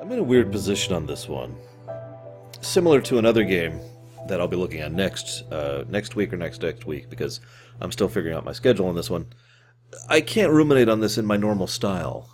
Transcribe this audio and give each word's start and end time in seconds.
I'm 0.00 0.12
in 0.12 0.18
a 0.18 0.22
weird 0.22 0.52
position 0.52 0.94
on 0.94 1.06
this 1.06 1.28
one. 1.28 1.56
Similar 2.60 3.00
to 3.02 3.18
another 3.18 3.44
game 3.44 3.80
that 4.28 4.40
I'll 4.40 4.48
be 4.48 4.56
looking 4.56 4.80
at 4.80 4.92
next 4.92 5.42
uh, 5.50 5.84
next 5.88 6.16
week 6.16 6.32
or 6.32 6.36
next 6.36 6.62
next 6.62 6.86
week 6.86 7.08
because 7.08 7.40
I'm 7.80 7.92
still 7.92 8.08
figuring 8.08 8.36
out 8.36 8.44
my 8.44 8.52
schedule 8.52 8.88
on 8.88 8.94
this 8.94 9.10
one. 9.10 9.26
I 10.08 10.20
can't 10.20 10.52
ruminate 10.52 10.88
on 10.88 11.00
this 11.00 11.16
in 11.16 11.26
my 11.26 11.36
normal 11.36 11.66
style. 11.66 12.30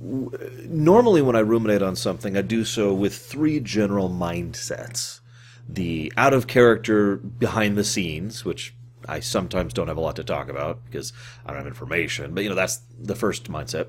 Normally, 0.00 1.22
when 1.22 1.36
I 1.36 1.40
ruminate 1.40 1.82
on 1.82 1.96
something, 1.96 2.36
I 2.36 2.42
do 2.42 2.64
so 2.64 2.94
with 2.94 3.16
three 3.16 3.60
general 3.60 4.08
mindsets 4.08 5.20
the 5.68 6.10
out 6.16 6.32
of 6.32 6.46
character 6.46 7.16
behind 7.16 7.76
the 7.76 7.84
scenes, 7.84 8.44
which 8.44 8.74
I 9.06 9.20
sometimes 9.20 9.72
don't 9.72 9.88
have 9.88 9.96
a 9.96 10.00
lot 10.00 10.16
to 10.16 10.24
talk 10.24 10.48
about 10.48 10.84
because 10.84 11.12
I 11.44 11.48
don't 11.48 11.58
have 11.58 11.66
information. 11.66 12.34
But 12.34 12.44
you 12.44 12.50
know, 12.50 12.54
that's 12.54 12.80
the 12.98 13.14
first 13.14 13.50
mindset. 13.50 13.88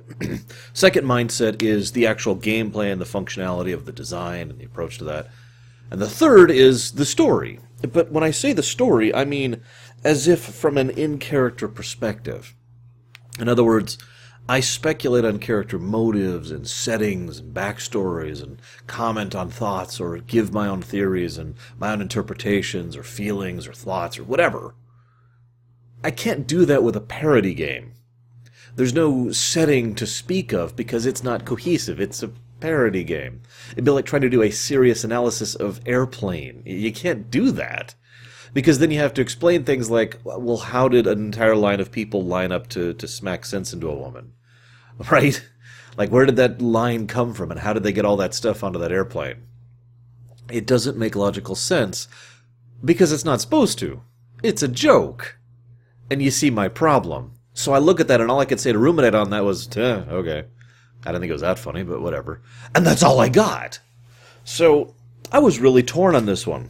Second 0.73 1.05
mindset 1.05 1.61
is 1.61 1.91
the 1.91 2.07
actual 2.07 2.35
gameplay 2.35 2.91
and 2.91 3.01
the 3.01 3.05
functionality 3.05 3.73
of 3.73 3.85
the 3.85 3.91
design 3.91 4.49
and 4.49 4.59
the 4.59 4.65
approach 4.65 4.97
to 4.99 5.03
that. 5.05 5.29
And 5.91 6.01
the 6.01 6.09
third 6.09 6.51
is 6.51 6.93
the 6.93 7.05
story. 7.05 7.59
But 7.81 8.11
when 8.11 8.23
I 8.23 8.31
say 8.31 8.53
the 8.53 8.63
story, 8.63 9.13
I 9.13 9.25
mean 9.25 9.61
as 10.03 10.27
if 10.27 10.41
from 10.41 10.77
an 10.77 10.89
in 10.91 11.17
character 11.17 11.67
perspective. 11.67 12.55
In 13.39 13.49
other 13.49 13.63
words, 13.63 13.97
I 14.47 14.61
speculate 14.61 15.25
on 15.25 15.37
character 15.37 15.77
motives 15.77 16.49
and 16.49 16.67
settings 16.67 17.37
and 17.37 17.53
backstories 17.53 18.41
and 18.41 18.59
comment 18.87 19.35
on 19.35 19.49
thoughts 19.49 19.99
or 19.99 20.17
give 20.17 20.51
my 20.51 20.67
own 20.67 20.81
theories 20.81 21.37
and 21.37 21.55
my 21.77 21.91
own 21.91 22.01
interpretations 22.01 22.97
or 22.97 23.03
feelings 23.03 23.67
or 23.67 23.73
thoughts 23.73 24.17
or 24.17 24.23
whatever. 24.23 24.73
I 26.03 26.11
can't 26.11 26.47
do 26.47 26.65
that 26.65 26.83
with 26.83 26.95
a 26.95 27.01
parody 27.01 27.53
game. 27.53 27.93
There's 28.75 28.93
no 28.93 29.31
setting 29.31 29.95
to 29.95 30.07
speak 30.07 30.53
of 30.53 30.75
because 30.75 31.05
it's 31.05 31.23
not 31.23 31.45
cohesive. 31.45 31.99
It's 31.99 32.23
a 32.23 32.31
parody 32.61 33.03
game. 33.03 33.41
It'd 33.71 33.83
be 33.83 33.91
like 33.91 34.05
trying 34.05 34.21
to 34.21 34.29
do 34.29 34.41
a 34.41 34.51
serious 34.51 35.03
analysis 35.03 35.55
of 35.55 35.81
Airplane. 35.85 36.63
You 36.65 36.93
can't 36.93 37.29
do 37.29 37.51
that. 37.51 37.95
Because 38.53 38.79
then 38.79 38.91
you 38.91 38.99
have 38.99 39.13
to 39.15 39.21
explain 39.21 39.63
things 39.63 39.91
like, 39.91 40.17
well, 40.23 40.57
how 40.57 40.87
did 40.87 41.05
an 41.05 41.19
entire 41.19 41.55
line 41.55 41.79
of 41.79 41.91
people 41.91 42.23
line 42.23 42.51
up 42.51 42.67
to, 42.69 42.93
to 42.93 43.07
smack 43.07 43.45
sense 43.45 43.73
into 43.73 43.89
a 43.89 43.95
woman? 43.95 44.33
Right? 45.11 45.41
Like, 45.95 46.11
where 46.11 46.25
did 46.25 46.35
that 46.35 46.61
line 46.61 47.07
come 47.07 47.33
from 47.33 47.51
and 47.51 47.59
how 47.61 47.71
did 47.71 47.83
they 47.83 47.93
get 47.93 48.03
all 48.03 48.17
that 48.17 48.33
stuff 48.33 48.65
onto 48.65 48.79
that 48.79 48.91
airplane? 48.91 49.43
It 50.51 50.65
doesn't 50.65 50.97
make 50.97 51.15
logical 51.15 51.55
sense 51.55 52.09
because 52.83 53.13
it's 53.13 53.23
not 53.23 53.39
supposed 53.39 53.79
to. 53.79 54.01
It's 54.43 54.61
a 54.61 54.67
joke 54.67 55.38
and 56.09 56.21
you 56.21 56.31
see 56.31 56.49
my 56.49 56.67
problem. 56.67 57.33
So 57.53 57.73
I 57.73 57.79
look 57.79 57.99
at 57.99 58.07
that, 58.07 58.21
and 58.21 58.31
all 58.31 58.39
I 58.39 58.45
could 58.45 58.59
say 58.59 58.71
to 58.71 58.79
ruminate 58.79 59.15
on 59.15 59.29
that 59.31 59.43
was, 59.43 59.67
eh, 59.77 60.03
okay. 60.09 60.45
I 61.05 61.11
didn't 61.11 61.21
think 61.21 61.29
it 61.29 61.33
was 61.33 61.41
that 61.41 61.59
funny, 61.59 61.83
but 61.83 62.01
whatever. 62.01 62.41
And 62.75 62.85
that's 62.85 63.03
all 63.03 63.19
I 63.19 63.29
got. 63.29 63.79
So 64.43 64.93
I 65.31 65.39
was 65.39 65.59
really 65.59 65.83
torn 65.83 66.15
on 66.15 66.25
this 66.25 66.47
one. 66.47 66.69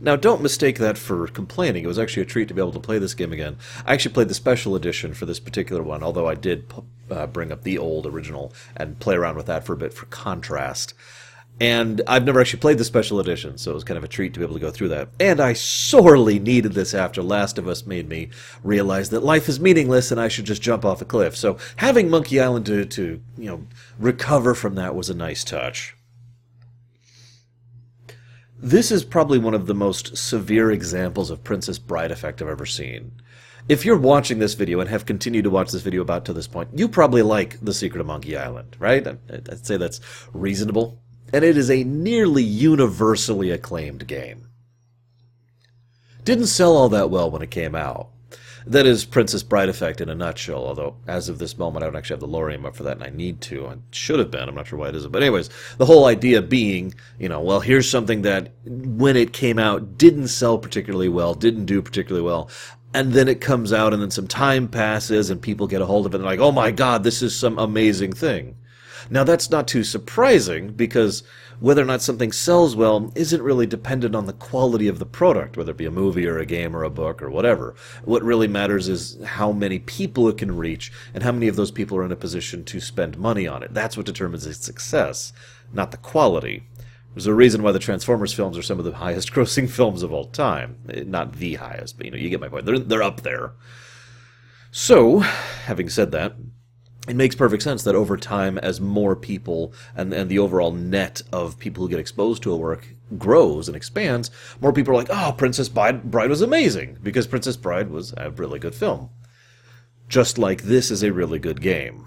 Now, 0.00 0.16
don't 0.16 0.42
mistake 0.42 0.78
that 0.78 0.98
for 0.98 1.28
complaining. 1.28 1.84
It 1.84 1.86
was 1.86 1.98
actually 1.98 2.24
a 2.24 2.26
treat 2.26 2.48
to 2.48 2.54
be 2.54 2.60
able 2.60 2.72
to 2.72 2.80
play 2.80 2.98
this 2.98 3.14
game 3.14 3.32
again. 3.32 3.56
I 3.86 3.92
actually 3.94 4.14
played 4.14 4.28
the 4.28 4.34
special 4.34 4.74
edition 4.74 5.14
for 5.14 5.26
this 5.26 5.38
particular 5.38 5.80
one, 5.80 6.02
although 6.02 6.26
I 6.26 6.34
did 6.34 6.72
uh, 7.08 7.28
bring 7.28 7.52
up 7.52 7.62
the 7.62 7.78
old 7.78 8.06
original 8.06 8.52
and 8.76 8.98
play 8.98 9.14
around 9.14 9.36
with 9.36 9.46
that 9.46 9.64
for 9.64 9.74
a 9.74 9.76
bit 9.76 9.94
for 9.94 10.06
contrast. 10.06 10.94
And 11.60 12.02
I've 12.08 12.24
never 12.24 12.40
actually 12.40 12.60
played 12.60 12.78
the 12.78 12.84
special 12.84 13.20
edition, 13.20 13.56
so 13.56 13.70
it 13.70 13.74
was 13.74 13.84
kind 13.84 13.98
of 13.98 14.04
a 14.04 14.08
treat 14.08 14.34
to 14.34 14.40
be 14.40 14.44
able 14.44 14.54
to 14.54 14.60
go 14.60 14.70
through 14.70 14.88
that. 14.88 15.10
And 15.20 15.38
I 15.38 15.52
sorely 15.52 16.38
needed 16.38 16.72
this 16.72 16.92
after 16.92 17.22
Last 17.22 17.58
of 17.58 17.68
Us 17.68 17.86
made 17.86 18.08
me 18.08 18.30
realize 18.64 19.10
that 19.10 19.22
life 19.22 19.48
is 19.48 19.60
meaningless 19.60 20.10
and 20.10 20.20
I 20.20 20.28
should 20.28 20.46
just 20.46 20.62
jump 20.62 20.84
off 20.84 21.02
a 21.02 21.04
cliff. 21.04 21.36
So 21.36 21.58
having 21.76 22.10
Monkey 22.10 22.40
Island 22.40 22.66
to, 22.66 22.84
to 22.84 23.20
you 23.38 23.46
know 23.46 23.66
recover 23.98 24.54
from 24.54 24.74
that 24.76 24.96
was 24.96 25.10
a 25.10 25.14
nice 25.14 25.44
touch. 25.44 25.94
This 28.58 28.90
is 28.90 29.04
probably 29.04 29.38
one 29.38 29.54
of 29.54 29.66
the 29.66 29.74
most 29.74 30.16
severe 30.16 30.70
examples 30.70 31.30
of 31.30 31.44
Princess 31.44 31.78
Bride 31.78 32.12
effect 32.12 32.40
I've 32.40 32.48
ever 32.48 32.66
seen. 32.66 33.12
If 33.68 33.84
you're 33.84 33.98
watching 33.98 34.38
this 34.38 34.54
video 34.54 34.80
and 34.80 34.88
have 34.88 35.06
continued 35.06 35.44
to 35.44 35.50
watch 35.50 35.70
this 35.70 35.82
video 35.82 36.02
about 36.02 36.24
to 36.24 36.32
this 36.32 36.48
point, 36.48 36.70
you 36.74 36.88
probably 36.88 37.22
like 37.22 37.58
The 37.60 37.74
Secret 37.74 38.00
of 38.00 38.06
Monkey 38.06 38.36
Island, 38.36 38.76
right? 38.78 39.06
I'd 39.06 39.66
say 39.66 39.76
that's 39.76 40.00
reasonable 40.32 41.00
and 41.32 41.44
it 41.44 41.56
is 41.56 41.70
a 41.70 41.84
nearly 41.84 42.42
universally 42.42 43.50
acclaimed 43.50 44.06
game. 44.06 44.48
Didn't 46.24 46.46
sell 46.46 46.76
all 46.76 46.88
that 46.90 47.10
well 47.10 47.30
when 47.30 47.42
it 47.42 47.50
came 47.50 47.74
out. 47.74 48.08
That 48.64 48.86
is 48.86 49.04
Princess 49.04 49.42
Bride 49.42 49.68
Effect 49.68 50.00
in 50.00 50.08
a 50.08 50.14
nutshell, 50.14 50.64
although 50.64 50.94
as 51.08 51.28
of 51.28 51.38
this 51.38 51.58
moment 51.58 51.82
I 51.82 51.86
don't 51.86 51.96
actually 51.96 52.14
have 52.14 52.20
the 52.20 52.28
Lorium 52.28 52.64
up 52.64 52.76
for 52.76 52.84
that 52.84 52.96
and 52.96 53.02
I 53.02 53.10
need 53.10 53.40
to. 53.42 53.66
I 53.66 53.76
should 53.90 54.20
have 54.20 54.30
been, 54.30 54.48
I'm 54.48 54.54
not 54.54 54.68
sure 54.68 54.78
why 54.78 54.88
it 54.88 54.94
isn't. 54.94 55.10
But 55.10 55.22
anyways, 55.22 55.50
the 55.78 55.86
whole 55.86 56.04
idea 56.04 56.40
being, 56.42 56.94
you 57.18 57.28
know, 57.28 57.40
well 57.40 57.58
here's 57.58 57.90
something 57.90 58.22
that 58.22 58.52
when 58.64 59.16
it 59.16 59.32
came 59.32 59.58
out 59.58 59.98
didn't 59.98 60.28
sell 60.28 60.58
particularly 60.58 61.08
well, 61.08 61.34
didn't 61.34 61.66
do 61.66 61.82
particularly 61.82 62.24
well, 62.24 62.48
and 62.94 63.14
then 63.14 63.26
it 63.26 63.40
comes 63.40 63.72
out 63.72 63.92
and 63.92 64.00
then 64.00 64.12
some 64.12 64.28
time 64.28 64.68
passes 64.68 65.28
and 65.28 65.42
people 65.42 65.66
get 65.66 65.82
a 65.82 65.86
hold 65.86 66.06
of 66.06 66.12
it 66.12 66.16
and 66.16 66.24
they're 66.24 66.30
like, 66.30 66.40
oh 66.40 66.52
my 66.52 66.70
god, 66.70 67.02
this 67.02 67.20
is 67.20 67.36
some 67.36 67.58
amazing 67.58 68.12
thing. 68.12 68.56
Now, 69.10 69.24
that's 69.24 69.50
not 69.50 69.68
too 69.68 69.84
surprising 69.84 70.72
because 70.72 71.22
whether 71.60 71.80
or 71.80 71.84
not 71.86 72.02
something 72.02 72.32
sells 72.32 72.74
well 72.74 73.12
isn't 73.14 73.40
really 73.40 73.66
dependent 73.66 74.16
on 74.16 74.26
the 74.26 74.32
quality 74.32 74.88
of 74.88 74.98
the 74.98 75.06
product, 75.06 75.56
whether 75.56 75.70
it 75.70 75.76
be 75.76 75.86
a 75.86 75.92
movie 75.92 76.26
or 76.26 76.38
a 76.38 76.44
game 76.44 76.74
or 76.74 76.82
a 76.82 76.90
book 76.90 77.22
or 77.22 77.30
whatever. 77.30 77.76
What 78.04 78.24
really 78.24 78.48
matters 78.48 78.88
is 78.88 79.22
how 79.24 79.52
many 79.52 79.78
people 79.78 80.28
it 80.28 80.38
can 80.38 80.56
reach 80.56 80.90
and 81.14 81.22
how 81.22 81.30
many 81.30 81.46
of 81.46 81.54
those 81.54 81.70
people 81.70 81.96
are 81.98 82.04
in 82.04 82.10
a 82.10 82.16
position 82.16 82.64
to 82.64 82.80
spend 82.80 83.16
money 83.16 83.46
on 83.46 83.62
it. 83.62 83.72
That's 83.72 83.96
what 83.96 84.06
determines 84.06 84.44
its 84.44 84.64
success, 84.64 85.32
not 85.72 85.92
the 85.92 85.98
quality. 85.98 86.64
There's 87.14 87.26
a 87.26 87.34
reason 87.34 87.62
why 87.62 87.72
the 87.72 87.78
Transformers 87.78 88.32
films 88.32 88.56
are 88.56 88.62
some 88.62 88.78
of 88.78 88.84
the 88.84 88.94
highest 88.94 89.32
grossing 89.34 89.70
films 89.70 90.02
of 90.02 90.12
all 90.12 90.24
time. 90.24 90.78
Eh, 90.88 91.04
not 91.06 91.34
the 91.34 91.54
highest, 91.54 91.96
but 91.96 92.06
you 92.06 92.10
know, 92.10 92.18
you 92.18 92.28
get 92.28 92.40
my 92.40 92.48
point. 92.48 92.66
They're, 92.66 92.78
they're 92.78 93.02
up 93.02 93.20
there. 93.20 93.52
So, 94.72 95.18
having 95.20 95.90
said 95.90 96.12
that, 96.12 96.34
it 97.08 97.16
makes 97.16 97.34
perfect 97.34 97.64
sense 97.64 97.82
that 97.82 97.96
over 97.96 98.16
time, 98.16 98.58
as 98.58 98.80
more 98.80 99.16
people 99.16 99.72
and, 99.96 100.12
and 100.12 100.30
the 100.30 100.38
overall 100.38 100.70
net 100.70 101.20
of 101.32 101.58
people 101.58 101.82
who 101.82 101.90
get 101.90 101.98
exposed 101.98 102.42
to 102.44 102.52
a 102.52 102.56
work 102.56 102.94
grows 103.18 103.66
and 103.66 103.76
expands, 103.76 104.30
more 104.60 104.72
people 104.72 104.94
are 104.94 104.98
like, 104.98 105.10
oh, 105.10 105.34
Princess 105.36 105.68
Bride, 105.68 106.14
was 106.14 106.42
amazing, 106.42 106.98
because 107.02 107.26
Princess 107.26 107.56
Bride 107.56 107.90
was 107.90 108.14
a 108.16 108.30
really 108.30 108.60
good 108.60 108.74
film. 108.74 109.10
Just 110.08 110.38
like 110.38 110.62
this 110.62 110.90
is 110.90 111.02
a 111.02 111.12
really 111.12 111.40
good 111.40 111.60
game. 111.60 112.06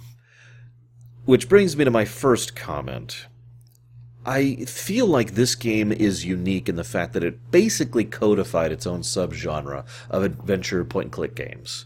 Which 1.26 1.50
brings 1.50 1.76
me 1.76 1.84
to 1.84 1.92
my 1.92 2.06
first 2.06 2.56
comment. 2.56 3.26
I 4.26 4.56
feel 4.66 5.08
like 5.08 5.32
this 5.32 5.56
game 5.56 5.92
is 5.92 6.26
unique 6.26 6.70
in 6.70 6.78
the 6.78 6.84
fact 6.84 7.14
that 7.14 7.24
it 7.24 7.52
basically 7.52 8.06
codified 8.06 8.72
its 8.72 8.88
own 8.88 9.02
subgenre 9.02 9.86
of 10.10 10.24
adventure 10.24 10.86
point 10.86 11.06
and 11.06 11.12
click 11.12 11.36
games. 11.36 11.86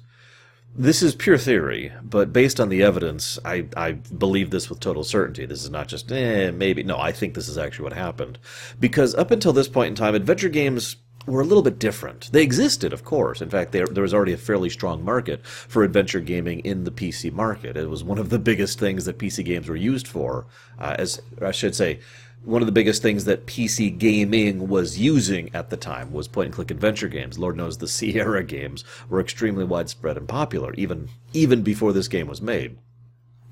This 0.75 1.02
is 1.02 1.16
pure 1.16 1.38
theory, 1.38 1.91
but 2.02 2.31
based 2.31 2.59
on 2.59 2.69
the 2.69 2.84
evidence, 2.84 3.38
I, 3.44 3.68
I 3.75 3.94
believe 3.94 4.50
this 4.50 4.69
with 4.69 4.80
total 4.80 5.03
certainty. 5.03 5.46
This 5.46 5.63
is 5.63 5.69
not 5.69 5.88
just, 5.88 6.12
eh, 6.12 6.52
maybe. 6.52 6.84
No, 6.84 6.97
I 6.97 7.12
think 7.12 7.34
this 7.34 7.50
is 7.50 7.57
actually 7.57 7.84
what 7.84 7.94
happened. 7.94 8.40
Because 8.79 9.16
up 9.16 9.31
until 9.31 9.52
this 9.52 9.68
point 9.68 9.90
in 9.90 9.96
time, 9.96 10.16
adventure 10.16 10.47
games 10.47 10.96
were 11.25 11.41
a 11.41 11.46
little 11.46 11.63
bit 11.63 11.79
different. 11.79 12.31
They 12.31 12.44
existed, 12.44 12.94
of 12.94 13.03
course. 13.03 13.41
In 13.41 13.50
fact, 13.50 13.72
there, 13.72 13.85
there 13.88 14.03
was 14.03 14.13
already 14.13 14.34
a 14.34 14.38
fairly 14.38 14.69
strong 14.69 15.03
market 15.03 15.46
for 15.46 15.84
adventure 15.84 16.22
gaming 16.22 16.59
in 16.62 16.84
the 16.85 16.91
PC 16.91 17.31
market. 17.31 17.75
It 17.75 17.90
was 17.90 18.03
one 18.03 18.18
of 18.18 18.29
the 18.29 18.40
biggest 18.40 18.79
things 18.79 19.06
that 19.06 19.18
PC 19.18 19.44
games 19.44 19.68
were 19.68 19.75
used 19.75 20.08
for, 20.08 20.46
uh, 20.79 20.96
as 20.97 21.22
I 21.41 21.52
should 21.52 21.75
say, 21.75 22.00
one 22.44 22.61
of 22.61 22.66
the 22.66 22.72
biggest 22.72 23.01
things 23.01 23.25
that 23.25 23.45
PC 23.45 23.97
gaming 23.97 24.67
was 24.69 24.97
using 24.97 25.50
at 25.53 25.69
the 25.69 25.77
time 25.77 26.11
was 26.11 26.27
point 26.27 26.47
and 26.47 26.55
click 26.55 26.72
adventure 26.72 27.09
games. 27.09 27.38
Lord 27.38 27.57
knows 27.57 27.77
the 27.77 27.88
Sierra 28.00 28.44
games 28.44 28.83
were 29.09 29.19
extremely 29.19 29.66
widespread 29.66 30.17
and 30.17 30.27
popular, 30.27 30.73
even 30.73 31.09
even 31.33 31.61
before 31.63 31.94
this 31.94 32.07
game 32.07 32.28
was 32.28 32.41
made. 32.41 32.78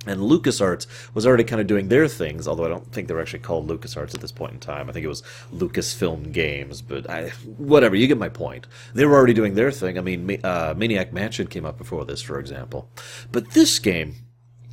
And 0.05 0.21
LucasArts 0.21 0.87
was 1.13 1.27
already 1.27 1.43
kind 1.43 1.59
of 1.59 1.67
doing 1.67 1.89
their 1.89 2.07
things, 2.07 2.47
although 2.47 2.63
I 2.63 2.69
don't 2.69 2.89
think 2.93 3.07
they 3.07 3.13
were 3.13 3.19
actually 3.19 3.39
called 3.39 3.67
LucasArts 3.67 4.15
at 4.15 4.21
this 4.21 4.31
point 4.31 4.53
in 4.53 4.59
time. 4.59 4.89
I 4.89 4.93
think 4.93 5.03
it 5.03 5.09
was 5.09 5.21
Lucasfilm 5.53 6.31
Games, 6.31 6.81
but 6.81 7.09
I, 7.09 7.29
whatever, 7.57 7.95
you 7.95 8.07
get 8.07 8.17
my 8.17 8.29
point. 8.29 8.67
They 8.93 9.05
were 9.05 9.15
already 9.15 9.33
doing 9.33 9.55
their 9.55 9.69
thing. 9.69 9.97
I 9.97 10.01
mean, 10.01 10.39
uh, 10.45 10.75
Maniac 10.77 11.11
Mansion 11.11 11.47
came 11.47 11.65
up 11.65 11.77
before 11.77 12.05
this, 12.05 12.21
for 12.21 12.39
example. 12.39 12.89
But 13.33 13.51
this 13.51 13.79
game 13.79 14.15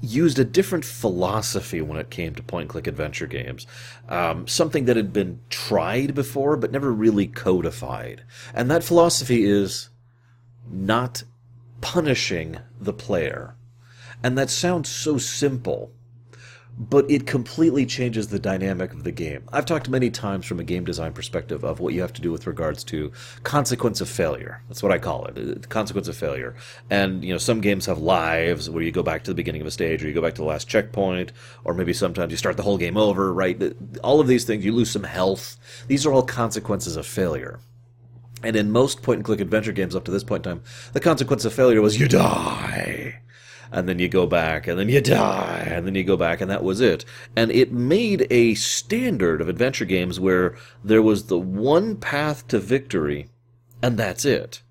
used 0.04 0.38
a 0.38 0.44
different 0.44 0.84
philosophy 0.84 1.80
when 1.80 1.98
it 1.98 2.10
came 2.10 2.34
to 2.34 2.42
point 2.42 2.68
click 2.68 2.86
adventure 2.86 3.26
games. 3.26 3.66
Um, 4.08 4.46
something 4.46 4.84
that 4.84 4.96
had 4.96 5.12
been 5.12 5.40
tried 5.50 6.14
before, 6.14 6.56
but 6.56 6.70
never 6.70 6.92
really 6.92 7.26
codified. 7.26 8.22
And 8.54 8.70
that 8.70 8.84
philosophy 8.84 9.44
is 9.44 9.88
not 10.70 11.24
punishing 11.80 12.58
the 12.80 12.92
player. 12.92 13.56
And 14.22 14.38
that 14.38 14.50
sounds 14.50 14.88
so 14.88 15.18
simple. 15.18 15.92
But 16.76 17.08
it 17.08 17.26
completely 17.26 17.86
changes 17.86 18.28
the 18.28 18.38
dynamic 18.38 18.92
of 18.92 19.04
the 19.04 19.12
game. 19.12 19.44
I've 19.52 19.66
talked 19.66 19.88
many 19.88 20.10
times 20.10 20.44
from 20.44 20.58
a 20.58 20.64
game 20.64 20.84
design 20.84 21.12
perspective 21.12 21.64
of 21.64 21.78
what 21.78 21.94
you 21.94 22.00
have 22.00 22.12
to 22.14 22.22
do 22.22 22.32
with 22.32 22.46
regards 22.46 22.82
to 22.84 23.12
consequence 23.44 24.00
of 24.00 24.08
failure. 24.08 24.60
That's 24.68 24.82
what 24.82 24.90
I 24.90 24.98
call 24.98 25.26
it, 25.26 25.34
the 25.34 25.68
consequence 25.68 26.08
of 26.08 26.16
failure. 26.16 26.56
And 26.90 27.24
you 27.24 27.32
know, 27.32 27.38
some 27.38 27.60
games 27.60 27.86
have 27.86 27.98
lives 27.98 28.68
where 28.68 28.82
you 28.82 28.90
go 28.90 29.02
back 29.02 29.22
to 29.24 29.30
the 29.30 29.36
beginning 29.36 29.60
of 29.60 29.66
a 29.66 29.70
stage, 29.70 30.02
or 30.02 30.08
you 30.08 30.14
go 30.14 30.22
back 30.22 30.34
to 30.34 30.42
the 30.42 30.48
last 30.48 30.68
checkpoint, 30.68 31.32
or 31.64 31.74
maybe 31.74 31.92
sometimes 31.92 32.32
you 32.32 32.36
start 32.36 32.56
the 32.56 32.62
whole 32.62 32.78
game 32.78 32.96
over. 32.96 33.32
Right? 33.32 33.62
All 34.02 34.20
of 34.20 34.26
these 34.26 34.44
things, 34.44 34.64
you 34.64 34.72
lose 34.72 34.90
some 34.90 35.04
health. 35.04 35.56
These 35.86 36.04
are 36.06 36.12
all 36.12 36.22
consequences 36.22 36.96
of 36.96 37.06
failure. 37.06 37.60
And 38.42 38.56
in 38.56 38.72
most 38.72 39.02
point 39.02 39.18
and 39.18 39.24
click 39.24 39.40
adventure 39.40 39.72
games 39.72 39.96
up 39.96 40.04
to 40.04 40.10
this 40.10 40.24
point 40.24 40.46
in 40.46 40.56
time, 40.56 40.64
the 40.92 41.00
consequence 41.00 41.44
of 41.44 41.54
failure 41.54 41.80
was 41.80 41.98
you 41.98 42.08
die 42.08 43.20
and 43.72 43.88
then 43.88 43.98
you 43.98 44.08
go 44.08 44.26
back, 44.26 44.66
and 44.66 44.78
then 44.78 44.88
you 44.88 45.00
die, 45.00 45.66
and 45.70 45.86
then 45.86 45.94
you 45.94 46.04
go 46.04 46.16
back, 46.16 46.40
and 46.40 46.50
that 46.50 46.64
was 46.64 46.80
it. 46.80 47.04
And 47.36 47.50
it 47.50 47.72
made 47.72 48.26
a 48.30 48.54
standard 48.54 49.40
of 49.40 49.48
adventure 49.48 49.84
games 49.84 50.20
where 50.20 50.56
there 50.82 51.02
was 51.02 51.26
the 51.26 51.38
one 51.38 51.96
path 51.96 52.46
to 52.48 52.58
victory, 52.58 53.28
and 53.82 53.98
that's 53.98 54.24
it. 54.24 54.62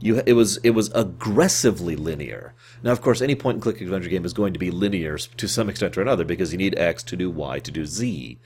You, 0.00 0.22
it 0.24 0.32
was 0.32 0.56
it 0.58 0.70
was 0.70 0.90
aggressively 0.94 1.94
linear. 1.94 2.54
Now, 2.82 2.92
of 2.92 3.02
course, 3.02 3.20
any 3.20 3.34
point 3.34 3.56
and 3.56 3.62
click 3.62 3.80
adventure 3.80 4.08
game 4.08 4.24
is 4.24 4.32
going 4.32 4.54
to 4.54 4.58
be 4.58 4.70
linear 4.70 5.18
to 5.18 5.48
some 5.48 5.68
extent 5.68 5.98
or 5.98 6.02
another 6.02 6.24
because 6.24 6.52
you 6.52 6.58
need 6.58 6.78
X 6.78 7.02
to 7.04 7.16
do 7.16 7.30
Y 7.30 7.58
to 7.58 7.70
do 7.70 7.84
Z. 7.84 8.38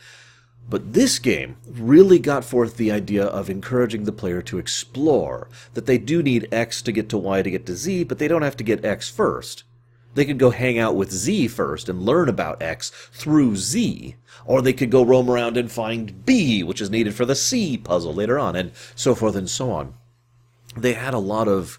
But 0.68 0.94
this 0.94 1.18
game 1.18 1.56
really 1.68 2.18
got 2.18 2.44
forth 2.44 2.76
the 2.76 2.90
idea 2.90 3.24
of 3.24 3.50
encouraging 3.50 4.04
the 4.04 4.12
player 4.12 4.40
to 4.42 4.58
explore, 4.58 5.48
that 5.74 5.86
they 5.86 5.98
do 5.98 6.22
need 6.22 6.48
X 6.50 6.80
to 6.82 6.92
get 6.92 7.08
to 7.10 7.18
Y 7.18 7.42
to 7.42 7.50
get 7.50 7.66
to 7.66 7.76
Z, 7.76 8.04
but 8.04 8.18
they 8.18 8.28
don't 8.28 8.42
have 8.42 8.56
to 8.56 8.64
get 8.64 8.84
X 8.84 9.08
first. 9.10 9.64
They 10.14 10.24
could 10.24 10.38
go 10.38 10.50
hang 10.50 10.78
out 10.78 10.96
with 10.96 11.10
Z 11.10 11.48
first 11.48 11.88
and 11.88 12.02
learn 12.02 12.28
about 12.28 12.62
X 12.62 12.90
through 13.12 13.56
Z. 13.56 14.16
Or 14.46 14.62
they 14.62 14.72
could 14.72 14.90
go 14.90 15.04
roam 15.04 15.30
around 15.30 15.56
and 15.56 15.70
find 15.70 16.24
B, 16.24 16.62
which 16.62 16.80
is 16.80 16.90
needed 16.90 17.14
for 17.14 17.24
the 17.24 17.34
C 17.34 17.76
puzzle 17.76 18.14
later 18.14 18.38
on, 18.38 18.56
and 18.56 18.72
so 18.94 19.14
forth 19.14 19.36
and 19.36 19.48
so 19.48 19.70
on. 19.70 19.94
They 20.76 20.94
had 20.94 21.14
a 21.14 21.18
lot 21.18 21.48
of 21.48 21.78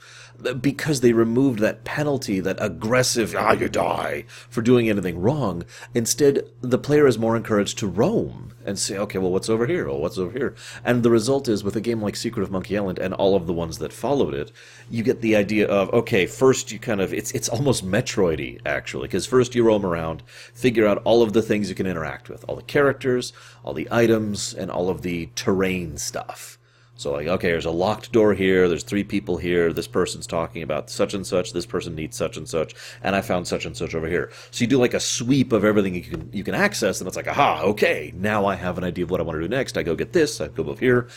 because 0.62 1.02
they 1.02 1.14
removed 1.14 1.60
that 1.60 1.84
penalty, 1.84 2.40
that 2.40 2.58
aggressive, 2.60 3.36
ah, 3.38 3.54
you 3.54 3.70
die, 3.70 4.26
for 4.50 4.62
doing 4.62 4.90
anything 4.90 5.20
wrong. 5.20 5.64
Instead, 5.94 6.48
the 6.62 6.78
player 6.78 7.08
is 7.08 7.18
more 7.18 7.36
encouraged 7.36 7.78
to 7.80 7.88
roam 7.88 8.54
and 8.66 8.80
say, 8.80 8.98
okay, 8.98 9.18
well, 9.18 9.32
what's 9.32 9.50
over 9.50 9.68
here? 9.68 9.88
Well, 9.88 10.00
what's 10.00 10.18
over 10.18 10.38
here? 10.38 10.56
And 10.84 11.04
the 11.04 11.12
result 11.12 11.48
is, 11.48 11.64
with 11.64 11.76
a 11.76 11.82
game 11.82 12.02
like 12.02 12.16
Secret 12.16 12.44
of 12.44 12.52
Monkey 12.52 12.78
Island 12.78 13.00
and 13.00 13.14
all 13.14 13.36
of 13.36 13.48
the 13.48 13.54
ones 13.54 13.78
that 13.78 13.94
followed 13.94 14.34
it, 14.34 14.52
you 14.90 15.04
get 15.04 15.22
the 15.22 15.36
idea 15.36 15.68
of, 15.68 15.90
okay, 15.94 16.26
first 16.26 16.72
you 16.72 16.80
kind 16.80 17.00
of, 17.00 17.14
it's, 17.14 17.32
it's 17.32 17.50
almost 17.50 17.86
Metroidy, 17.86 18.60
actually, 18.66 19.08
because 19.08 19.26
first 19.26 19.56
you 19.56 19.64
roam 19.64 19.86
around, 19.86 20.24
figure 20.54 20.88
out 20.88 21.02
all 21.04 21.22
of 21.22 21.34
the 21.34 21.44
things 21.44 21.70
you 21.70 21.76
can 21.76 21.88
interact 21.88 22.30
with, 22.30 22.44
all 22.48 22.56
the 22.56 22.64
characters, 22.64 23.34
all 23.64 23.74
the 23.74 23.88
items, 23.92 24.54
and 24.54 24.72
all 24.72 24.90
of 24.90 25.04
the 25.04 25.30
terrain 25.36 25.98
stuff. 25.98 26.58
So 26.98 27.12
like, 27.12 27.28
okay, 27.28 27.52
there's 27.52 27.66
a 27.66 27.72
locked 27.72 28.12
door 28.12 28.34
here. 28.34 28.70
There's 28.70 28.84
three 28.84 29.04
people 29.04 29.38
here. 29.38 29.74
This 29.74 29.88
person's 29.88 30.26
talking 30.26 30.64
about 30.64 30.90
such 30.90 31.14
and 31.14 31.28
such. 31.28 31.52
This 31.52 31.66
person 31.66 31.94
needs 31.94 32.16
such 32.16 32.38
and 32.38 32.48
such, 32.48 32.74
and 33.04 33.16
I 33.16 33.22
found 33.22 33.48
such 33.48 33.66
and 33.66 33.76
such 33.76 33.94
over 33.94 34.08
here. 34.08 34.32
So 34.52 34.64
you 34.64 34.68
do 34.68 34.80
like 34.80 34.94
a 34.94 35.00
sweep 35.00 35.52
of 35.52 35.66
everything 35.66 35.96
you 35.96 36.02
can 36.02 36.30
you 36.32 36.44
can 36.44 36.56
access, 36.56 37.00
and 37.00 37.08
it's 37.08 37.18
like, 37.18 37.28
aha, 37.28 37.62
okay, 37.64 38.14
now 38.16 38.46
I 38.46 38.56
have 38.56 38.78
an 38.78 38.84
idea 38.84 39.04
of 39.04 39.12
what 39.12 39.20
I 39.20 39.24
want 39.24 39.38
to 39.38 39.42
do 39.42 39.48
next. 39.48 39.78
I 39.78 39.84
go 39.84 39.96
get 39.96 40.14
this. 40.14 40.40
I 40.40 40.48
go 40.48 40.64
over 40.64 40.80
here. 40.80 41.08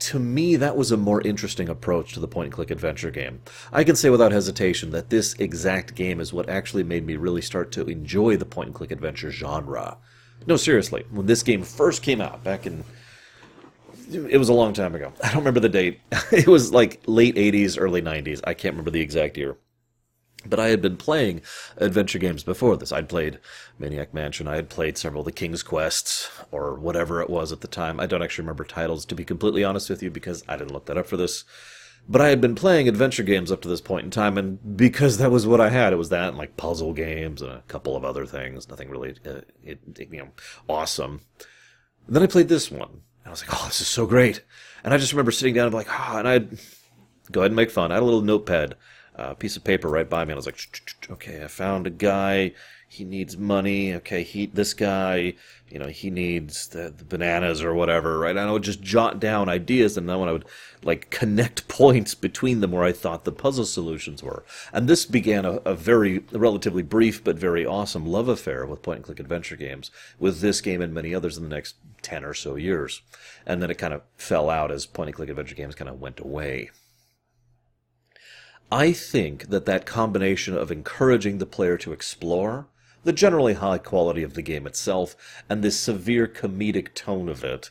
To 0.00 0.20
me, 0.20 0.54
that 0.54 0.76
was 0.76 0.92
a 0.92 0.96
more 0.96 1.20
interesting 1.22 1.68
approach 1.68 2.12
to 2.12 2.20
the 2.20 2.28
point 2.28 2.46
and 2.46 2.52
click 2.52 2.70
adventure 2.70 3.10
game. 3.10 3.40
I 3.72 3.82
can 3.82 3.96
say 3.96 4.10
without 4.10 4.30
hesitation 4.30 4.90
that 4.90 5.10
this 5.10 5.34
exact 5.40 5.96
game 5.96 6.20
is 6.20 6.32
what 6.32 6.48
actually 6.48 6.84
made 6.84 7.04
me 7.04 7.16
really 7.16 7.42
start 7.42 7.72
to 7.72 7.86
enjoy 7.86 8.36
the 8.36 8.44
point 8.44 8.68
and 8.68 8.74
click 8.76 8.92
adventure 8.92 9.32
genre. 9.32 9.96
No, 10.46 10.56
seriously, 10.56 11.04
when 11.10 11.26
this 11.26 11.42
game 11.42 11.64
first 11.64 12.02
came 12.02 12.20
out 12.20 12.44
back 12.44 12.64
in 12.64 12.84
it 14.08 14.38
was 14.38 14.48
a 14.48 14.54
long 14.54 14.72
time 14.72 14.94
ago. 14.94 15.12
I 15.22 15.28
don't 15.28 15.38
remember 15.38 15.60
the 15.60 15.68
date. 15.68 16.00
it 16.32 16.46
was 16.46 16.72
like 16.72 17.02
late 17.06 17.36
80s, 17.36 17.76
early 17.78 18.02
90s. 18.02 18.40
I 18.44 18.54
can't 18.54 18.72
remember 18.72 18.90
the 18.90 19.00
exact 19.00 19.36
year. 19.36 19.56
But 20.46 20.60
I 20.60 20.68
had 20.68 20.80
been 20.80 20.96
playing 20.96 21.42
adventure 21.76 22.18
games 22.18 22.44
before 22.44 22.76
this. 22.76 22.92
I'd 22.92 23.08
played 23.08 23.40
Maniac 23.78 24.14
Mansion. 24.14 24.46
I 24.46 24.54
had 24.54 24.68
played 24.68 24.96
several 24.96 25.22
of 25.22 25.26
the 25.26 25.32
King's 25.32 25.64
Quests, 25.64 26.30
or 26.52 26.74
whatever 26.74 27.20
it 27.20 27.28
was 27.28 27.50
at 27.50 27.60
the 27.60 27.68
time. 27.68 27.98
I 27.98 28.06
don't 28.06 28.22
actually 28.22 28.44
remember 28.44 28.64
titles, 28.64 29.04
to 29.06 29.16
be 29.16 29.24
completely 29.24 29.64
honest 29.64 29.90
with 29.90 30.02
you, 30.02 30.10
because 30.10 30.44
I 30.48 30.56
didn't 30.56 30.72
look 30.72 30.86
that 30.86 30.96
up 30.96 31.08
for 31.08 31.16
this. 31.16 31.44
But 32.08 32.20
I 32.22 32.28
had 32.28 32.40
been 32.40 32.54
playing 32.54 32.88
adventure 32.88 33.24
games 33.24 33.50
up 33.50 33.60
to 33.62 33.68
this 33.68 33.80
point 33.80 34.04
in 34.04 34.10
time, 34.10 34.38
and 34.38 34.76
because 34.76 35.18
that 35.18 35.30
was 35.30 35.46
what 35.46 35.60
I 35.60 35.70
had, 35.70 35.92
it 35.92 35.96
was 35.96 36.08
that 36.08 36.28
and 36.28 36.38
like 36.38 36.56
puzzle 36.56 36.92
games 36.94 37.42
and 37.42 37.50
a 37.50 37.62
couple 37.68 37.96
of 37.96 38.04
other 38.04 38.24
things. 38.24 38.68
Nothing 38.68 38.88
really, 38.88 39.16
uh, 39.26 39.40
it, 39.62 39.80
you 39.98 40.18
know, 40.18 40.28
awesome. 40.68 41.20
And 42.06 42.16
then 42.16 42.22
I 42.22 42.26
played 42.26 42.48
this 42.48 42.70
one, 42.70 43.02
I 43.28 43.30
was 43.30 43.46
like, 43.46 43.60
oh, 43.60 43.66
this 43.66 43.80
is 43.80 43.88
so 43.88 44.06
great. 44.06 44.42
And 44.84 44.94
I 44.94 44.98
just 44.98 45.12
remember 45.12 45.30
sitting 45.30 45.54
down 45.54 45.66
and 45.66 45.74
like, 45.74 45.90
ah, 45.90 46.14
oh, 46.14 46.18
and 46.18 46.28
I'd 46.28 46.58
go 47.30 47.40
ahead 47.40 47.50
and 47.50 47.56
make 47.56 47.70
fun. 47.70 47.90
I 47.90 47.94
had 47.94 48.02
a 48.02 48.06
little 48.06 48.22
notepad, 48.22 48.76
a 49.16 49.20
uh, 49.20 49.34
piece 49.34 49.56
of 49.56 49.64
paper 49.64 49.88
right 49.88 50.08
by 50.08 50.24
me, 50.24 50.32
and 50.32 50.36
I 50.36 50.36
was 50.36 50.46
like, 50.46 50.58
okay, 51.10 51.42
I 51.42 51.48
found 51.48 51.86
a 51.86 51.90
guy. 51.90 52.52
He 52.90 53.04
needs 53.04 53.36
money. 53.36 53.92
Okay, 53.94 54.22
he 54.22 54.46
this 54.46 54.72
guy, 54.72 55.34
you 55.68 55.78
know, 55.78 55.88
he 55.88 56.10
needs 56.10 56.68
the, 56.68 56.92
the 56.96 57.04
bananas 57.04 57.62
or 57.62 57.74
whatever, 57.74 58.18
right? 58.18 58.34
And 58.34 58.48
I 58.48 58.50
would 58.50 58.62
just 58.62 58.80
jot 58.80 59.20
down 59.20 59.48
ideas, 59.50 59.98
and 59.98 60.08
then 60.08 60.18
when 60.18 60.28
I 60.28 60.32
would 60.32 60.46
like 60.82 61.10
connect 61.10 61.68
points 61.68 62.14
between 62.14 62.60
them 62.60 62.72
where 62.72 62.84
I 62.84 62.92
thought 62.92 63.24
the 63.24 63.32
puzzle 63.32 63.66
solutions 63.66 64.22
were. 64.22 64.42
And 64.72 64.88
this 64.88 65.04
began 65.04 65.44
a, 65.44 65.56
a 65.66 65.74
very 65.74 66.20
relatively 66.32 66.82
brief 66.82 67.22
but 67.22 67.36
very 67.36 67.66
awesome 67.66 68.06
love 68.06 68.28
affair 68.28 68.64
with 68.66 68.82
point 68.82 68.96
and 68.96 69.04
click 69.04 69.20
adventure 69.20 69.56
games, 69.56 69.90
with 70.18 70.40
this 70.40 70.62
game 70.62 70.80
and 70.80 70.94
many 70.94 71.14
others 71.14 71.36
in 71.36 71.42
the 71.42 71.54
next 71.54 71.76
10 72.00 72.24
or 72.24 72.32
so 72.32 72.56
years. 72.56 73.02
And 73.44 73.62
then 73.62 73.70
it 73.70 73.78
kind 73.78 73.92
of 73.92 74.02
fell 74.16 74.48
out 74.48 74.72
as 74.72 74.86
point 74.86 75.08
and 75.08 75.16
click 75.16 75.28
adventure 75.28 75.54
games 75.54 75.74
kind 75.74 75.90
of 75.90 76.00
went 76.00 76.20
away. 76.20 76.70
I 78.70 78.92
think 78.92 79.48
that 79.48 79.64
that 79.64 79.86
combination 79.86 80.56
of 80.56 80.70
encouraging 80.70 81.38
the 81.38 81.46
player 81.46 81.78
to 81.78 81.92
explore, 81.92 82.68
the 83.04 83.12
generally 83.12 83.54
high 83.54 83.78
quality 83.78 84.22
of 84.22 84.34
the 84.34 84.42
game 84.42 84.66
itself, 84.66 85.16
and 85.48 85.62
this 85.62 85.78
severe 85.78 86.26
comedic 86.26 86.94
tone 86.94 87.28
of 87.28 87.44
it, 87.44 87.70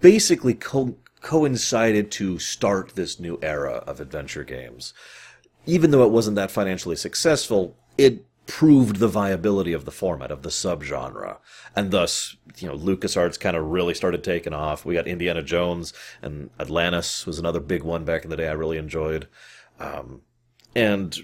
basically 0.00 0.54
co- 0.54 0.96
coincided 1.20 2.10
to 2.12 2.38
start 2.38 2.94
this 2.94 3.18
new 3.18 3.38
era 3.42 3.82
of 3.86 4.00
adventure 4.00 4.44
games. 4.44 4.94
Even 5.66 5.90
though 5.90 6.04
it 6.04 6.12
wasn't 6.12 6.36
that 6.36 6.50
financially 6.50 6.96
successful, 6.96 7.76
it 7.96 8.24
proved 8.46 8.96
the 8.96 9.08
viability 9.08 9.74
of 9.74 9.84
the 9.84 9.90
format 9.90 10.30
of 10.30 10.42
the 10.42 10.48
subgenre, 10.48 11.36
and 11.76 11.90
thus, 11.90 12.36
you 12.56 12.66
know, 12.66 12.76
LucasArts 12.76 13.38
kind 13.38 13.56
of 13.56 13.64
really 13.66 13.92
started 13.92 14.24
taking 14.24 14.54
off. 14.54 14.86
We 14.86 14.94
got 14.94 15.06
Indiana 15.06 15.42
Jones 15.42 15.92
and 16.22 16.48
Atlantis 16.58 17.26
was 17.26 17.38
another 17.38 17.60
big 17.60 17.82
one 17.82 18.04
back 18.04 18.24
in 18.24 18.30
the 18.30 18.36
day. 18.38 18.48
I 18.48 18.52
really 18.52 18.78
enjoyed, 18.78 19.28
um, 19.78 20.22
and 20.74 21.14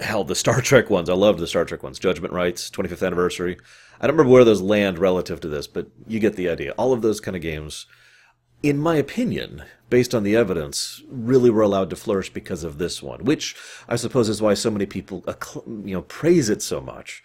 hell, 0.00 0.24
the 0.24 0.34
Star 0.34 0.60
Trek 0.60 0.90
ones. 0.90 1.08
I 1.08 1.14
loved 1.14 1.38
the 1.38 1.46
Star 1.46 1.64
Trek 1.64 1.82
ones. 1.82 1.98
Judgment 1.98 2.32
Rites, 2.32 2.70
25th 2.70 3.06
anniversary. 3.06 3.58
I 4.00 4.06
don't 4.06 4.16
remember 4.16 4.32
where 4.32 4.44
those 4.44 4.60
land 4.60 4.98
relative 4.98 5.40
to 5.40 5.48
this, 5.48 5.66
but 5.66 5.88
you 6.06 6.20
get 6.20 6.36
the 6.36 6.48
idea. 6.48 6.72
All 6.72 6.92
of 6.92 7.02
those 7.02 7.20
kind 7.20 7.36
of 7.36 7.42
games 7.42 7.86
in 8.64 8.78
my 8.78 8.96
opinion, 8.96 9.62
based 9.90 10.14
on 10.14 10.22
the 10.22 10.34
evidence, 10.34 11.02
really 11.10 11.50
were 11.50 11.60
allowed 11.60 11.90
to 11.90 11.96
flourish 11.96 12.32
because 12.32 12.64
of 12.64 12.78
this 12.78 13.02
one, 13.02 13.22
which 13.22 13.54
I 13.90 13.96
suppose 13.96 14.30
is 14.30 14.40
why 14.40 14.54
so 14.54 14.70
many 14.70 14.86
people, 14.86 15.22
you 15.66 15.92
know, 15.92 16.00
praise 16.00 16.48
it 16.48 16.62
so 16.62 16.80
much. 16.80 17.22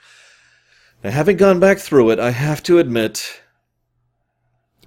Now, 1.01 1.11
having 1.11 1.37
gone 1.37 1.61
back 1.61 1.79
through 1.79 2.09
it, 2.09 2.19
I 2.19 2.31
have 2.31 2.61
to 2.63 2.77
admit 2.77 3.41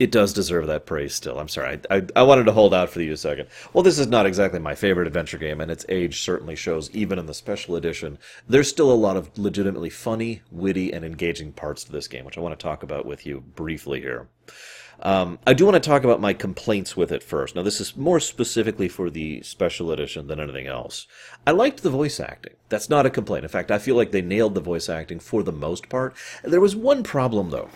it 0.03 0.11
does 0.11 0.33
deserve 0.33 0.67
that 0.67 0.85
praise 0.85 1.15
still. 1.15 1.39
I'm 1.39 1.47
sorry. 1.47 1.79
I, 1.89 1.97
I, 1.99 2.07
I, 2.17 2.23
wanted 2.25 2.43
to 2.47 2.53
hold 2.53 2.75
out 2.75 2.91
for 2.91 3.01
you 3.01 3.13
a 3.13 3.17
second. 3.17 3.47
Well, 3.73 3.85
this 3.85 4.01
is 4.01 4.09
not 4.09 4.27
exactly 4.27 4.59
my 4.59 4.75
favorite 4.75 5.07
adventure 5.07 5.39
game, 5.39 5.61
and 5.61 5.71
its 5.71 5.87
age 5.89 6.23
certainly 6.23 6.57
shows, 6.57 6.91
even 6.91 7.21
in 7.21 7.27
the 7.27 7.35
special 7.35 7.77
edition. 7.77 8.19
There's 8.49 8.69
still 8.69 8.91
a 8.91 8.95
lot 8.95 9.17
of 9.17 9.39
legitimately 9.39 9.91
funny, 9.91 10.43
witty, 10.51 10.93
and 10.93 11.05
engaging 11.05 11.53
parts 11.53 11.85
to 11.85 11.93
this 11.93 12.09
game, 12.09 12.25
which 12.25 12.37
I 12.37 12.41
want 12.41 12.59
to 12.59 12.61
talk 12.61 12.83
about 12.83 13.07
with 13.07 13.25
you 13.25 13.43
briefly 13.55 14.01
here. 14.01 14.27
Um, 15.05 15.39
I 15.47 15.55
do 15.55 15.65
want 15.67 15.81
to 15.81 15.89
talk 15.89 16.03
about 16.03 16.21
my 16.21 16.33
complaints 16.33 16.97
with 16.97 17.13
it 17.13 17.23
first. 17.23 17.55
Now, 17.55 17.63
this 17.63 17.81
is 17.81 17.97
more 17.97 18.19
specifically 18.19 18.89
for 18.89 19.09
the 19.09 19.41
special 19.43 19.93
edition 19.93 20.27
than 20.27 20.41
anything 20.41 20.67
else. 20.67 21.07
I 21.47 21.53
liked 21.53 21.85
the 21.85 21.91
voice 21.91 22.19
acting. 22.19 22.55
That's 22.71 22.91
not 22.91 23.07
a 23.07 23.11
complaint. 23.11 23.45
In 23.45 23.51
fact, 23.51 23.71
I 23.71 23.79
feel 23.79 23.95
like 23.95 24.11
they 24.11 24.23
nailed 24.23 24.57
the 24.57 24.61
voice 24.61 24.89
acting 24.89 25.21
for 25.21 25.45
the 25.45 25.53
most 25.53 25.89
part. 25.89 26.17
There 26.43 26.61
was 26.61 26.75
one 26.75 27.05
problem, 27.05 27.51
though. 27.51 27.71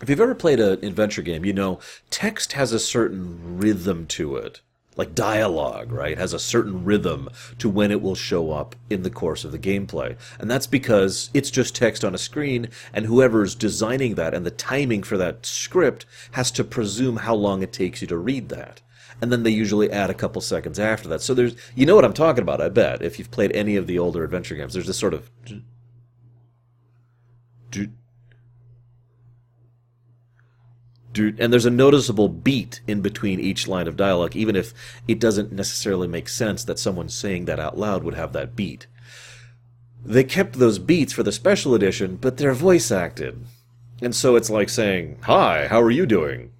If 0.00 0.08
you've 0.08 0.20
ever 0.20 0.34
played 0.34 0.60
an 0.60 0.84
adventure 0.84 1.22
game, 1.22 1.44
you 1.44 1.52
know 1.52 1.78
text 2.08 2.52
has 2.54 2.72
a 2.72 2.78
certain 2.78 3.58
rhythm 3.58 4.06
to 4.08 4.36
it 4.36 4.60
like 4.96 5.14
dialogue, 5.14 5.92
right, 5.92 6.18
has 6.18 6.34
a 6.34 6.38
certain 6.38 6.84
rhythm 6.84 7.28
to 7.58 7.70
when 7.70 7.90
it 7.90 8.02
will 8.02 8.14
show 8.14 8.52
up 8.52 8.74
in 8.90 9.02
the 9.02 9.08
course 9.08 9.44
of 9.44 9.52
the 9.52 9.58
gameplay. 9.58 10.16
And 10.38 10.50
that's 10.50 10.66
because 10.66 11.30
it's 11.32 11.50
just 11.50 11.74
text 11.74 12.04
on 12.04 12.14
a 12.14 12.18
screen, 12.18 12.68
and 12.92 13.06
whoever's 13.06 13.54
designing 13.54 14.16
that 14.16 14.34
and 14.34 14.44
the 14.44 14.50
timing 14.50 15.02
for 15.02 15.16
that 15.16 15.46
script 15.46 16.04
has 16.32 16.50
to 16.52 16.64
presume 16.64 17.16
how 17.16 17.34
long 17.34 17.62
it 17.62 17.72
takes 17.72 18.02
you 18.02 18.08
to 18.08 18.18
read 18.18 18.50
that. 18.50 18.82
And 19.22 19.32
then 19.32 19.42
they 19.42 19.50
usually 19.50 19.90
add 19.90 20.10
a 20.10 20.14
couple 20.14 20.42
seconds 20.42 20.78
after 20.78 21.08
that. 21.08 21.22
So 21.22 21.32
there's, 21.32 21.54
you 21.74 21.86
know 21.86 21.94
what 21.94 22.04
I'm 22.04 22.12
talking 22.12 22.42
about, 22.42 22.60
I 22.60 22.68
bet, 22.68 23.02
if 23.02 23.18
you've 23.18 23.30
played 23.30 23.52
any 23.52 23.76
of 23.76 23.86
the 23.86 23.98
older 23.98 24.24
adventure 24.24 24.54
games. 24.54 24.74
There's 24.74 24.86
this 24.86 24.98
sort 24.98 25.14
of 25.14 25.30
dude, 27.70 27.94
and 31.16 31.52
there's 31.52 31.66
a 31.66 31.70
noticeable 31.70 32.28
beat 32.28 32.80
in 32.86 33.00
between 33.00 33.40
each 33.40 33.66
line 33.66 33.88
of 33.88 33.96
dialogue, 33.96 34.36
even 34.36 34.54
if 34.54 34.72
it 35.08 35.18
doesn't 35.18 35.52
necessarily 35.52 36.06
make 36.06 36.28
sense 36.28 36.64
that 36.64 36.78
someone 36.78 37.08
saying 37.08 37.46
that 37.46 37.58
out 37.58 37.76
loud 37.76 38.04
would 38.04 38.14
have 38.14 38.32
that 38.32 38.54
beat. 38.54 38.86
They 40.04 40.24
kept 40.24 40.54
those 40.54 40.78
beats 40.78 41.12
for 41.12 41.22
the 41.22 41.32
special 41.32 41.74
edition, 41.74 42.16
but 42.16 42.36
they're 42.36 42.54
voice 42.54 42.90
acted. 42.90 43.44
And 44.00 44.14
so 44.14 44.36
it's 44.36 44.50
like 44.50 44.68
saying, 44.68 45.18
Hi, 45.22 45.66
how 45.68 45.80
are 45.82 45.90
you 45.90 46.06
doing? 46.06 46.52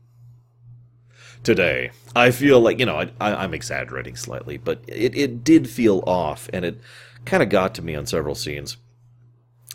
Today. 1.43 1.91
I 2.15 2.33
feel 2.33 2.61
like, 2.61 2.79
you 2.79 2.87
know, 2.87 3.09
I, 3.21 3.45
am 3.45 3.55
exaggerating 3.55 4.17
slightly, 4.17 4.59
but 4.59 4.83
it, 4.87 5.17
it 5.17 5.45
did 5.45 5.71
feel 5.71 6.03
off, 6.07 6.51
and 6.53 6.65
it 6.65 6.81
kind 7.25 7.43
of 7.43 7.49
got 7.49 7.75
to 7.77 7.83
me 7.83 7.95
on 7.95 8.05
several 8.05 8.35
scenes. 8.35 8.77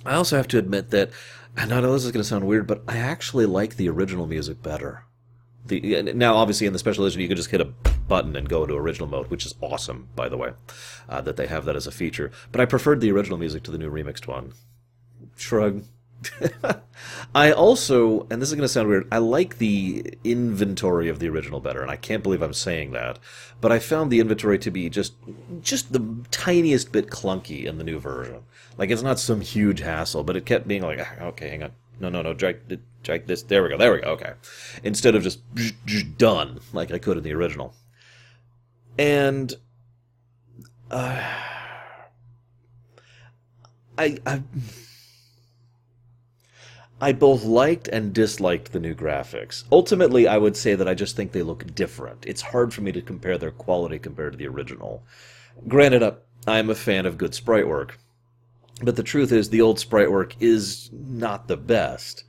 I 0.06 0.14
also 0.16 0.36
have 0.38 0.48
to 0.50 0.60
admit 0.60 0.92
that, 0.92 1.12
I 1.58 1.66
know 1.66 1.94
this 1.94 2.06
is 2.06 2.12
going 2.12 2.22
to 2.22 2.28
sound 2.28 2.46
weird, 2.46 2.68
but 2.68 2.84
I 2.88 2.98
actually 2.98 3.46
like 3.46 3.76
the 3.76 3.90
original 3.90 4.28
music 4.28 4.62
better. 4.62 5.06
The, 5.66 6.14
now, 6.14 6.36
obviously, 6.36 6.68
in 6.68 6.74
the 6.74 6.80
special 6.80 7.06
edition, 7.06 7.22
you 7.22 7.28
can 7.28 7.38
just 7.38 7.50
hit 7.50 7.62
a 7.62 7.66
button 7.66 8.36
and 8.36 8.48
go 8.48 8.64
into 8.64 8.76
original 8.76 9.08
mode, 9.08 9.32
which 9.32 9.46
is 9.46 9.56
awesome, 9.62 10.10
by 10.16 10.30
the 10.30 10.38
way, 10.38 10.52
uh, 11.10 11.22
that 11.22 11.38
they 11.38 11.48
have 11.48 11.66
that 11.66 11.76
as 11.76 11.88
a 11.88 11.92
feature. 11.92 12.32
But 12.52 12.62
I 12.62 12.66
preferred 12.66 13.02
the 13.02 13.12
original 13.12 13.38
music 13.38 13.64
to 13.64 13.72
the 13.72 13.78
new 13.78 13.90
remixed 13.90 14.28
one. 14.28 14.54
Shrug. 15.36 15.84
I 17.36 17.52
also, 17.52 18.28
and 18.30 18.42
this 18.42 18.50
is 18.50 18.56
going 18.56 18.64
to 18.64 18.70
sound 18.70 18.88
weird, 18.88 19.08
I 19.12 19.18
like 19.18 19.58
the 19.58 20.14
inventory 20.24 21.10
of 21.10 21.20
the 21.20 21.30
original 21.30 21.60
better, 21.60 21.82
and 21.82 21.92
I 21.92 21.96
can't 21.96 22.24
believe 22.24 22.42
I'm 22.42 22.54
saying 22.54 22.92
that. 22.92 23.20
But 23.62 23.72
I 23.72 23.80
found 23.80 24.12
the 24.12 24.20
inventory 24.20 24.58
to 24.60 24.72
be 24.72 24.90
just, 24.90 25.14
just 25.62 25.92
the 25.94 26.24
tiniest 26.32 26.92
bit 26.92 27.08
clunky 27.08 27.66
in 27.66 27.78
the 27.78 27.84
new 27.84 28.00
version. 28.00 28.44
Like 28.78 28.90
it's 28.90 29.02
not 29.02 29.20
some 29.20 29.42
huge 29.42 29.80
hassle, 29.80 30.24
but 30.24 30.36
it 30.36 30.46
kept 30.46 30.68
being 30.68 30.82
like, 30.82 31.00
ah, 31.02 31.26
okay, 31.26 31.50
hang 31.50 31.64
on, 31.64 31.72
no, 32.00 32.10
no, 32.10 32.22
no, 32.22 32.34
drag, 32.34 32.80
drag 33.04 33.28
this. 33.28 33.44
There 33.44 33.64
we 33.64 33.70
go, 33.70 33.78
there 33.78 33.94
we 33.94 34.02
go. 34.02 34.10
Okay, 34.10 34.34
instead 34.84 35.16
of 35.16 35.24
just 35.24 35.40
done 36.18 36.60
like 36.74 36.92
I 36.92 37.00
could 37.00 37.18
in 37.18 37.24
the 37.24 37.34
original. 37.34 37.74
And 38.98 39.54
uh, 40.90 41.22
I, 43.98 44.18
I 44.26 44.42
I 47.02 47.12
both 47.12 47.44
liked 47.44 47.90
and 47.90 48.14
disliked 48.14 48.72
the 48.72 48.80
new 48.80 48.96
graphics. 48.96 49.66
Ultimately, 49.70 50.28
I 50.28 50.38
would 50.38 50.56
say 50.56 50.76
that 50.76 50.88
I 50.88 50.94
just 50.94 51.18
think 51.18 51.34
they 51.34 51.44
look 51.44 51.76
different. 51.76 52.26
It's 52.26 52.42
hard 52.42 52.74
for 52.74 52.82
me 52.82 52.94
to 52.94 53.02
compare 53.02 53.38
their 53.38 53.52
quality 53.52 54.00
compared 54.00 54.32
to 54.32 54.38
the 54.38 54.48
original. 54.48 55.04
Granted, 55.68 56.04
uh, 56.04 56.14
I'm 56.48 56.70
a 56.70 56.76
fan 56.76 57.06
of 57.06 57.18
good 57.18 57.36
sprite 57.36 57.68
work, 57.68 58.00
but 58.82 58.96
the 58.96 59.04
truth 59.04 59.34
is 59.34 59.50
the 59.50 59.62
old 59.62 59.78
sprite 59.78 60.10
work 60.10 60.36
is 60.40 60.90
not 60.94 61.50
the 61.50 61.58
best, 61.58 62.24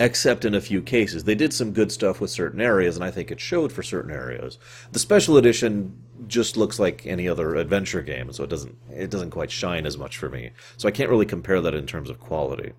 except 0.00 0.44
in 0.44 0.54
a 0.54 0.60
few 0.60 0.82
cases. 0.82 1.22
They 1.22 1.36
did 1.36 1.52
some 1.52 1.72
good 1.72 1.92
stuff 1.92 2.20
with 2.20 2.30
certain 2.30 2.60
areas, 2.60 2.96
and 2.96 3.04
I 3.04 3.12
think 3.12 3.30
it 3.30 3.40
showed 3.40 3.72
for 3.72 3.84
certain 3.84 4.10
areas. 4.10 4.58
The 4.90 4.98
special 4.98 5.36
edition 5.36 5.96
just 6.26 6.56
looks 6.56 6.80
like 6.80 7.06
any 7.06 7.28
other 7.28 7.54
adventure 7.54 8.02
game, 8.02 8.32
so 8.32 8.42
it 8.42 8.50
doesn't 8.50 8.76
it 8.90 9.10
doesn't 9.10 9.30
quite 9.30 9.52
shine 9.52 9.86
as 9.86 9.96
much 9.96 10.16
for 10.16 10.28
me. 10.28 10.50
So 10.76 10.88
I 10.88 10.92
can't 10.92 11.10
really 11.10 11.26
compare 11.26 11.60
that 11.60 11.74
in 11.74 11.86
terms 11.86 12.10
of 12.10 12.18
quality. 12.18 12.72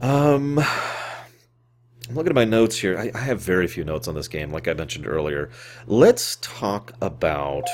Um, 0.00 0.58
I'm 0.58 2.14
looking 2.14 2.30
at 2.30 2.34
my 2.34 2.44
notes 2.44 2.78
here. 2.78 2.96
I, 2.96 3.10
I, 3.14 3.18
have 3.18 3.40
very 3.40 3.66
few 3.66 3.82
notes 3.82 4.06
on 4.06 4.14
this 4.14 4.28
game, 4.28 4.52
like 4.52 4.68
I 4.68 4.74
mentioned 4.74 5.06
earlier. 5.06 5.50
Let's 5.86 6.36
talk 6.40 6.92
about 7.00 7.64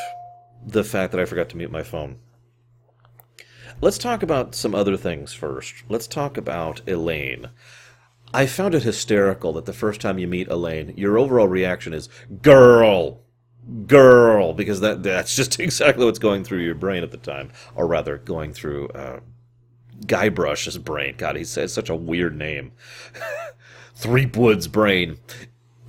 the 0.67 0.83
fact 0.85 1.13
that 1.13 1.21
I 1.21 1.27
forgot 1.27 1.51
to 1.51 1.57
mute 1.59 1.71
my 1.71 1.83
phone. 1.83 2.17
Let's 3.81 3.99
talk 3.99 4.23
about 4.23 4.55
some 4.55 4.75
other 4.75 4.97
things 4.97 5.35
first. 5.35 5.85
Let's 5.89 6.07
talk 6.07 6.39
about 6.39 6.81
Elaine. 6.89 7.51
I 8.33 8.47
found 8.47 8.75
it 8.75 8.83
hysterical 8.83 9.53
that 9.53 9.67
the 9.67 9.73
first 9.73 10.01
time 10.01 10.19
you 10.19 10.27
meet 10.27 10.49
Elaine, 10.49 10.95
your 10.97 11.19
overall 11.19 11.47
reaction 11.47 11.93
is 11.93 12.09
"girl, 12.41 13.21
girl," 13.87 14.55
because 14.55 14.81
that 14.81 15.03
that's 15.03 15.37
just 15.37 15.61
exactly 15.61 16.07
what's 16.07 16.19
going 16.19 16.43
through 16.43 16.61
your 16.61 16.75
brain 16.75 17.03
at 17.03 17.11
the 17.11 17.19
time, 17.19 17.51
or 17.75 17.87
rather, 17.87 18.17
going 18.17 18.53
through 18.55 18.89
uh, 18.89 19.21
Guybrush's 20.07 20.79
brain. 20.79 21.15
God, 21.17 21.37
he 21.37 21.45
says 21.45 21.73
such 21.73 21.89
a 21.89 21.97
weird 21.97 22.37
name. 22.37 22.73
Threepwood's 23.95 24.69
brain. 24.69 25.19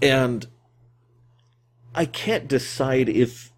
And 0.01 0.45
I 1.93 2.05
can't 2.05 2.47
decide 2.47 3.09
if 3.09 3.51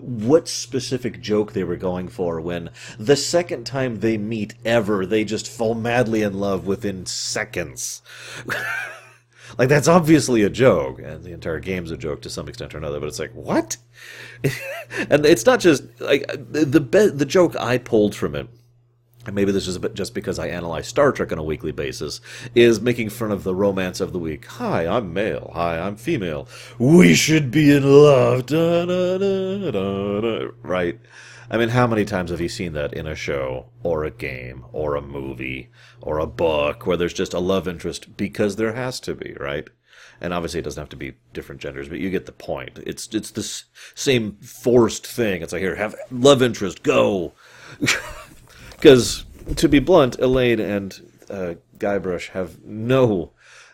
what 0.00 0.48
specific 0.48 1.20
joke 1.20 1.52
they 1.52 1.64
were 1.64 1.76
going 1.76 2.08
for 2.08 2.40
when 2.40 2.70
the 2.98 3.16
second 3.16 3.64
time 3.64 4.00
they 4.00 4.16
meet 4.16 4.54
ever, 4.64 5.04
they 5.04 5.24
just 5.24 5.48
fall 5.48 5.74
madly 5.74 6.22
in 6.22 6.38
love 6.38 6.66
within 6.66 7.06
seconds. 7.06 8.02
like 9.58 9.68
that's 9.68 9.88
obviously 9.88 10.42
a 10.42 10.50
joke, 10.50 11.00
and 11.00 11.24
the 11.24 11.32
entire 11.32 11.58
game's 11.58 11.90
a 11.90 11.96
joke 11.96 12.22
to 12.22 12.30
some 12.30 12.48
extent 12.48 12.74
or 12.74 12.78
another. 12.78 13.00
But 13.00 13.08
it's 13.08 13.18
like 13.18 13.32
what? 13.32 13.76
and 15.10 15.26
it's 15.26 15.46
not 15.46 15.58
just 15.58 15.82
like 16.00 16.24
the 16.28 16.64
the, 16.64 17.12
the 17.12 17.26
joke 17.26 17.56
I 17.56 17.78
pulled 17.78 18.14
from 18.14 18.36
it 18.36 18.48
and 19.26 19.34
maybe 19.34 19.52
this 19.52 19.66
is 19.66 19.78
just 19.94 20.14
because 20.14 20.38
I 20.38 20.48
analyze 20.48 20.88
Star 20.88 21.12
Trek 21.12 21.32
on 21.32 21.38
a 21.38 21.42
weekly 21.42 21.72
basis, 21.72 22.20
is 22.54 22.80
making 22.80 23.10
fun 23.10 23.30
of 23.30 23.44
the 23.44 23.54
romance 23.54 24.00
of 24.00 24.12
the 24.12 24.18
week. 24.18 24.46
Hi, 24.46 24.86
I'm 24.86 25.12
male. 25.12 25.50
Hi, 25.54 25.78
I'm 25.78 25.96
female. 25.96 26.48
We 26.78 27.14
should 27.14 27.50
be 27.50 27.74
in 27.74 27.84
love. 27.84 28.46
Da, 28.46 28.84
da, 28.84 29.70
da, 29.70 30.48
right? 30.62 31.00
I 31.50 31.58
mean, 31.58 31.70
how 31.70 31.86
many 31.86 32.04
times 32.04 32.30
have 32.30 32.40
you 32.40 32.48
seen 32.48 32.72
that 32.72 32.92
in 32.94 33.06
a 33.06 33.14
show, 33.14 33.66
or 33.82 34.04
a 34.04 34.10
game, 34.10 34.64
or 34.72 34.96
a 34.96 35.02
movie, 35.02 35.70
or 36.00 36.18
a 36.18 36.26
book, 36.26 36.86
where 36.86 36.96
there's 36.96 37.12
just 37.12 37.34
a 37.34 37.38
love 37.38 37.68
interest 37.68 38.16
because 38.16 38.56
there 38.56 38.72
has 38.72 38.98
to 39.00 39.14
be, 39.14 39.34
right? 39.38 39.68
And 40.20 40.32
obviously, 40.32 40.60
it 40.60 40.62
doesn't 40.62 40.80
have 40.80 40.88
to 40.90 40.96
be 40.96 41.14
different 41.32 41.60
genders, 41.60 41.88
but 41.88 41.98
you 41.98 42.08
get 42.08 42.26
the 42.26 42.32
point. 42.32 42.78
It's 42.86 43.08
it's 43.14 43.30
this 43.30 43.64
same 43.94 44.36
forced 44.36 45.06
thing. 45.06 45.42
It's 45.42 45.52
like 45.52 45.62
here, 45.62 45.76
have 45.76 45.94
love 46.10 46.42
interest, 46.42 46.82
go. 46.82 47.34
Because, 48.84 49.24
to 49.56 49.66
be 49.66 49.78
blunt, 49.78 50.18
Elaine 50.18 50.60
and 50.60 51.10
uh, 51.30 51.54
Guybrush 51.78 52.28
have 52.32 52.62
no 52.62 53.32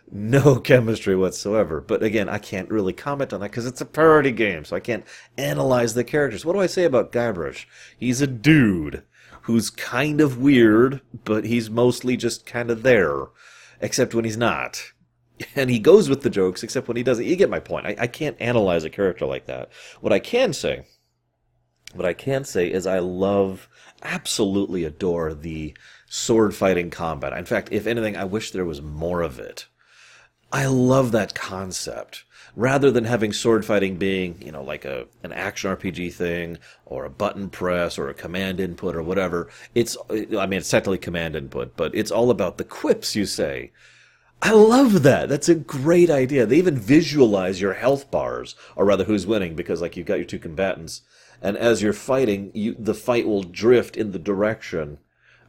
no 0.09 0.61
chemistry 0.61 1.17
whatsoever. 1.17 1.81
But 1.81 2.05
again, 2.05 2.29
I 2.29 2.39
can't 2.39 2.71
really 2.71 2.93
comment 2.93 3.33
on 3.33 3.41
that 3.41 3.51
because 3.51 3.67
it's 3.67 3.81
a 3.81 3.87
parody 3.87 4.31
game, 4.31 4.65
so 4.65 4.77
I 4.77 4.81
can't 4.81 5.05
analyze 5.37 5.95
the 5.95 6.05
characters. 6.05 6.45
What 6.45 6.53
do 6.53 6.61
I 6.61 6.67
say 6.67 6.85
about 6.85 7.11
Guybrush? 7.11 7.67
He's 7.99 8.21
a 8.21 8.29
dude 8.29 9.03
who's 9.43 9.69
kind 9.69 10.21
of 10.21 10.39
weird, 10.39 11.01
but 11.25 11.45
he's 11.45 11.69
mostly 11.69 12.17
just 12.17 12.47
kind 12.47 12.71
of 12.71 12.85
there, 12.85 13.31
except 13.81 14.15
when 14.15 14.25
he's 14.25 14.37
not. 14.37 14.93
And 15.57 15.71
he 15.71 15.81
goes 15.81 16.09
with 16.09 16.23
the 16.23 16.31
jokes, 16.31 16.63
except 16.63 16.87
when 16.87 16.99
he 16.99 17.03
doesn't. 17.03 17.25
You 17.25 17.35
get 17.35 17.51
my 17.51 17.59
point. 17.59 17.87
I, 17.87 17.97
I 17.99 18.07
can't 18.07 18.37
analyze 18.41 18.85
a 18.85 18.91
character 18.91 19.27
like 19.27 19.47
that. 19.47 19.71
What 20.03 20.13
I 20.13 20.19
can 20.21 20.53
say, 20.53 20.85
what 21.95 22.07
I 22.07 22.13
can 22.13 22.45
say 22.45 22.71
is 22.71 22.87
I 22.87 23.01
love 23.01 23.69
absolutely 24.03 24.85
adore 24.85 25.35
the 25.35 25.75
sword 26.09 26.55
fighting 26.55 26.91
combat. 26.91 27.33
In 27.33 27.45
fact, 27.45 27.69
if 27.71 27.87
anything, 27.87 28.17
I 28.17 28.25
wish 28.25 28.51
there 28.51 28.65
was 28.65 28.83
more 28.83 29.23
of 29.23 29.39
it. 29.39 29.67
I 30.53 30.67
love 30.67 31.13
that 31.13 31.35
concept. 31.35 32.25
Rather 32.57 32.91
than 32.91 33.05
having 33.05 33.33
sword 33.33 33.65
fighting 33.65 33.97
being, 33.97 34.43
you 34.43 34.51
know, 34.51 34.63
like 34.63 34.85
a 34.85 35.07
an 35.23 35.33
action 35.33 35.71
RPG 35.71 36.13
thing 36.13 36.59
or 36.85 37.05
a 37.05 37.11
button 37.11 37.49
press 37.49 37.97
or 37.97 38.09
a 38.09 38.15
command 38.15 38.59
input 38.59 38.97
or 38.97 39.03
whatever, 39.05 39.49
it's 39.75 39.97
I 40.11 40.47
mean 40.47 40.55
it's 40.55 40.71
technically 40.71 40.99
command 40.99 41.37
input, 41.37 41.77
but 41.77 41.95
it's 41.95 42.11
all 42.11 42.31
about 42.31 42.59
the 42.59 42.65
quips 42.65 43.15
you 43.15 43.25
say. 43.25 43.71
I 44.43 44.53
love 44.53 45.03
that. 45.03 45.29
That's 45.29 45.51
a 45.51 45.55
great 45.55 46.11
idea. 46.11 46.47
They 46.47 46.57
even 46.57 46.77
visualize 46.79 47.61
your 47.61 47.75
health 47.75 48.11
bars, 48.11 48.57
or 48.75 48.87
rather 48.87 49.05
who's 49.05 49.27
winning, 49.27 49.55
because 49.55 49.81
like 49.81 49.97
you've 49.97 50.07
got 50.07 50.19
your 50.19 50.25
two 50.25 50.39
combatants 50.39 51.03
and 51.43 51.57
as 51.57 51.83
you're 51.83 51.93
fighting, 51.93 52.51
you, 52.55 52.75
the 52.79 52.95
fight 52.95 53.27
will 53.27 53.43
drift 53.43 53.97
in 53.97 54.13
the 54.13 54.19
direction 54.19 54.99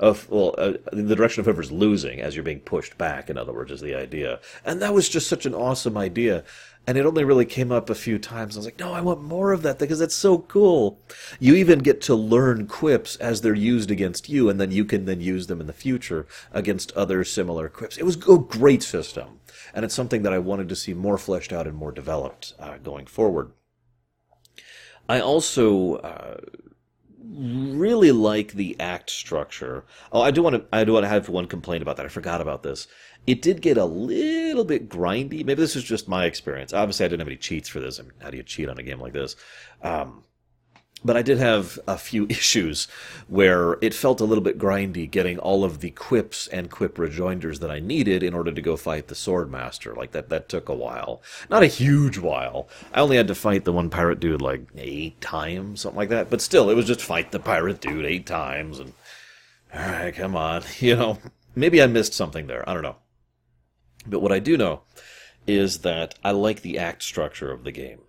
of 0.01 0.27
well, 0.31 0.55
uh, 0.57 0.73
in 0.91 1.07
the 1.07 1.15
direction 1.15 1.39
of 1.39 1.45
whoever's 1.45 1.71
losing 1.71 2.19
as 2.19 2.35
you're 2.35 2.43
being 2.43 2.59
pushed 2.59 2.97
back. 2.97 3.29
In 3.29 3.37
other 3.37 3.53
words, 3.53 3.71
is 3.71 3.81
the 3.81 3.95
idea, 3.95 4.39
and 4.65 4.81
that 4.81 4.93
was 4.93 5.07
just 5.07 5.27
such 5.27 5.45
an 5.45 5.53
awesome 5.53 5.95
idea. 5.95 6.43
And 6.87 6.97
it 6.97 7.05
only 7.05 7.23
really 7.23 7.45
came 7.45 7.71
up 7.71 7.91
a 7.91 7.95
few 7.95 8.17
times. 8.17 8.55
I 8.55 8.59
was 8.59 8.65
like, 8.65 8.79
no, 8.79 8.91
I 8.91 9.01
want 9.01 9.21
more 9.21 9.51
of 9.51 9.61
that 9.61 9.77
because 9.77 9.99
that's 9.99 10.15
so 10.15 10.39
cool. 10.39 10.99
You 11.39 11.53
even 11.53 11.77
get 11.77 12.01
to 12.01 12.15
learn 12.15 12.65
quips 12.65 13.17
as 13.17 13.41
they're 13.41 13.53
used 13.53 13.91
against 13.91 14.29
you, 14.29 14.49
and 14.49 14.59
then 14.59 14.71
you 14.71 14.83
can 14.83 15.05
then 15.05 15.21
use 15.21 15.45
them 15.45 15.61
in 15.61 15.67
the 15.67 15.73
future 15.73 16.25
against 16.51 16.91
other 16.93 17.23
similar 17.23 17.69
quips. 17.69 17.97
It 17.97 18.03
was 18.03 18.15
a 18.15 18.39
great 18.39 18.81
system, 18.81 19.41
and 19.75 19.85
it's 19.85 19.93
something 19.93 20.23
that 20.23 20.33
I 20.33 20.39
wanted 20.39 20.69
to 20.69 20.75
see 20.75 20.95
more 20.95 21.19
fleshed 21.19 21.53
out 21.53 21.67
and 21.67 21.77
more 21.77 21.91
developed 21.91 22.55
uh, 22.57 22.77
going 22.79 23.05
forward. 23.05 23.51
I 25.11 25.19
also 25.19 25.95
uh, 25.95 26.37
really 27.19 28.13
like 28.13 28.53
the 28.53 28.79
act 28.79 29.09
structure. 29.09 29.83
Oh, 30.13 30.21
I 30.21 30.31
do 30.31 30.41
want 30.41 30.55
to. 30.55 30.65
I 30.71 30.85
do 30.85 30.93
want 30.93 31.03
to 31.03 31.09
have 31.09 31.27
one 31.27 31.47
complaint 31.47 31.81
about 31.81 31.97
that. 31.97 32.05
I 32.05 32.09
forgot 32.09 32.39
about 32.39 32.63
this. 32.63 32.87
It 33.27 33.41
did 33.41 33.61
get 33.61 33.77
a 33.77 33.83
little 33.83 34.63
bit 34.63 34.87
grindy. 34.87 35.43
Maybe 35.43 35.55
this 35.55 35.75
is 35.75 35.83
just 35.83 36.07
my 36.07 36.23
experience. 36.23 36.71
Obviously, 36.71 37.05
I 37.05 37.09
didn't 37.09 37.19
have 37.19 37.27
any 37.27 37.35
cheats 37.35 37.67
for 37.67 37.81
this. 37.81 37.99
I 37.99 38.03
mean, 38.03 38.13
how 38.21 38.29
do 38.29 38.37
you 38.37 38.43
cheat 38.43 38.69
on 38.69 38.79
a 38.79 38.83
game 38.83 39.01
like 39.01 39.11
this? 39.11 39.35
Um, 39.81 40.23
but 41.03 41.17
I 41.17 41.21
did 41.21 41.37
have 41.37 41.79
a 41.87 41.97
few 41.97 42.25
issues 42.29 42.87
where 43.27 43.77
it 43.81 43.93
felt 43.93 44.21
a 44.21 44.25
little 44.25 44.43
bit 44.43 44.57
grindy 44.59 45.09
getting 45.09 45.39
all 45.39 45.63
of 45.63 45.79
the 45.79 45.91
quips 45.91 46.47
and 46.47 46.69
quip 46.69 46.97
rejoinders 46.97 47.59
that 47.59 47.71
I 47.71 47.79
needed 47.79 48.23
in 48.23 48.33
order 48.33 48.51
to 48.51 48.61
go 48.61 48.77
fight 48.77 49.07
the 49.07 49.15
Swordmaster. 49.15 49.95
Like 49.95 50.11
that, 50.11 50.29
that 50.29 50.49
took 50.49 50.69
a 50.69 50.75
while. 50.75 51.21
Not 51.49 51.63
a 51.63 51.67
huge 51.67 52.17
while. 52.17 52.67
I 52.93 53.01
only 53.01 53.17
had 53.17 53.27
to 53.27 53.35
fight 53.35 53.65
the 53.65 53.73
one 53.73 53.89
pirate 53.89 54.19
dude 54.19 54.41
like 54.41 54.61
eight 54.77 55.19
times, 55.21 55.81
something 55.81 55.97
like 55.97 56.09
that. 56.09 56.29
But 56.29 56.41
still, 56.41 56.69
it 56.69 56.75
was 56.75 56.85
just 56.85 57.01
fight 57.01 57.31
the 57.31 57.39
pirate 57.39 57.81
dude 57.81 58.05
eight 58.05 58.25
times 58.25 58.79
and, 58.79 58.93
alright, 59.75 60.15
come 60.15 60.35
on. 60.35 60.63
You 60.79 60.95
know, 60.95 61.19
maybe 61.55 61.81
I 61.81 61.87
missed 61.87 62.13
something 62.13 62.47
there. 62.47 62.67
I 62.67 62.73
don't 62.73 62.83
know. 62.83 62.97
But 64.07 64.21
what 64.21 64.31
I 64.31 64.39
do 64.39 64.57
know 64.57 64.81
is 65.47 65.79
that 65.79 66.15
I 66.23 66.31
like 66.31 66.61
the 66.61 66.77
act 66.77 67.03
structure 67.03 67.51
of 67.51 67.63
the 67.63 67.71
game 67.71 67.99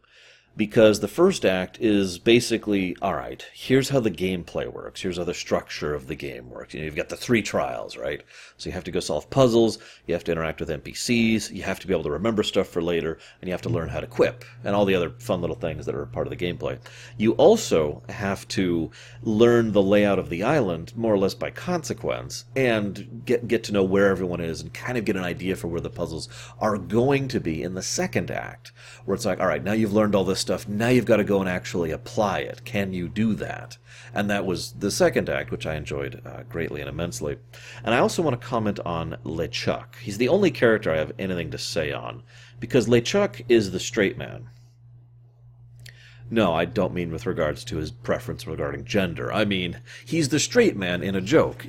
because 0.57 1.01
the 1.01 1.09
first 1.09 1.45
act 1.45 1.81
is 1.81 2.19
basically 2.19 2.97
all 3.01 3.15
right 3.15 3.47
here's 3.55 3.89
how 3.89 4.01
the 4.01 4.11
gameplay 4.11 4.71
works. 4.71 5.01
Here's 5.01 5.17
how 5.17 5.25
the 5.25 5.35
structure 5.35 5.95
of 5.95 6.07
the 6.07 6.15
game 6.15 6.51
works. 6.51 6.75
You 6.75 6.81
know, 6.81 6.87
you've 6.87 6.97
got 6.97 7.09
the 7.09 7.17
three 7.17 7.43
trials 7.43 7.97
right? 7.97 8.23
So 8.57 8.69
you 8.69 8.73
have 8.75 8.85
to 8.85 8.91
go 8.91 9.01
solve 9.01 9.31
puzzles 9.31 9.79
you 10.07 10.15
have 10.15 10.25
to 10.25 10.33
interact 10.33 10.61
with 10.61 10.69
npcs 10.69 11.51
you 11.51 11.63
have 11.63 11.81
to 11.81 11.87
be 11.87 11.95
able 11.95 12.03
to 12.05 12.11
remember 12.11 12.43
stuff 12.43 12.69
for 12.69 12.83
later 12.83 13.19
and 13.41 13.49
you 13.49 13.53
have 13.53 13.63
to 13.63 13.69
learn 13.69 13.89
how 13.89 14.01
to 14.01 14.07
quip 14.07 14.45
and 14.65 14.75
all 14.75 14.85
the 14.85 14.95
other 14.95 15.11
fun 15.19 15.41
little 15.41 15.57
things 15.57 15.87
that 15.87 15.95
are 15.95 16.07
part 16.07 16.27
of 16.27 16.37
the 16.37 16.45
gameplay. 16.45 16.79
You 17.17 17.33
also 17.33 18.03
have 18.09 18.47
to 18.49 18.91
learn 19.23 19.73
the 19.73 19.83
layout 19.83 20.19
of 20.19 20.29
the 20.29 20.43
island 20.43 20.93
more 20.97 21.15
or 21.15 21.19
less 21.19 21.35
by 21.35 21.51
consequence 21.51 22.45
and 22.57 23.23
get 23.25 23.49
get 23.49 23.65
to 23.65 23.73
know 23.73 23.85
where 23.85 24.09
everyone 24.09 24.41
is 24.41 24.61
and 24.61 24.73
kind 24.75 24.99
of 24.99 25.05
get 25.05 25.17
an 25.17 25.25
idea 25.25 25.57
for 25.57 25.69
where 25.69 25.81
the 25.81 25.91
puzzles 25.91 26.29
are 26.61 26.77
going 26.77 27.29
to 27.29 27.41
be 27.41 27.63
in 27.63 27.75
the 27.75 27.83
second 27.83 28.31
act 28.31 28.73
where 29.05 29.15
it's 29.15 29.25
like 29.25 29.41
all 29.41 29.47
right 29.47 29.65
now 29.65 29.73
you've 29.73 29.93
learned 29.93 30.15
all 30.15 30.25
this 30.25 30.42
stuff. 30.43 30.69
Now 30.69 30.89
you've 30.89 31.07
got 31.07 31.17
to 31.17 31.25
go 31.25 31.41
and 31.41 31.49
actually 31.49 31.91
apply 31.91 32.41
it. 32.41 32.65
Can 32.65 32.93
you 32.93 33.09
do 33.09 33.35
that? 33.37 33.79
And 34.13 34.29
that 34.29 34.45
was 34.45 34.73
the 34.73 34.91
second 34.91 35.31
act, 35.31 35.51
which 35.51 35.67
I 35.67 35.77
enjoyed 35.77 36.21
uh, 36.27 36.43
greatly 36.43 36.81
and 36.83 36.91
immensely. 36.91 37.39
And 37.83 37.95
I 37.95 37.99
also 37.99 38.21
want 38.21 38.39
to 38.39 38.47
comment 38.47 38.79
on 38.81 39.17
LeChuck. 39.25 39.97
He's 40.03 40.19
the 40.19 40.29
only 40.29 40.51
character 40.51 40.93
I 40.93 40.99
have 40.99 41.13
anything 41.19 41.51
to 41.53 41.59
say 41.59 41.93
on, 41.93 42.23
because 42.61 42.87
LeChuck 42.87 43.45
is 43.49 43.71
the 43.71 43.81
straight 43.81 44.19
man. 44.19 44.51
No, 46.31 46.55
I 46.55 46.65
don't 46.65 46.95
mean 46.95 47.13
with 47.13 47.27
regards 47.27 47.65
to 47.65 47.77
his 47.77 47.91
preference 47.91 48.47
regarding 48.47 48.85
gender. 48.85 49.33
I 49.33 49.45
mean, 49.45 49.81
he's 50.05 50.29
the 50.29 50.39
straight 50.39 50.77
man 50.77 51.03
in 51.03 51.15
a 51.15 51.21
joke. 51.21 51.67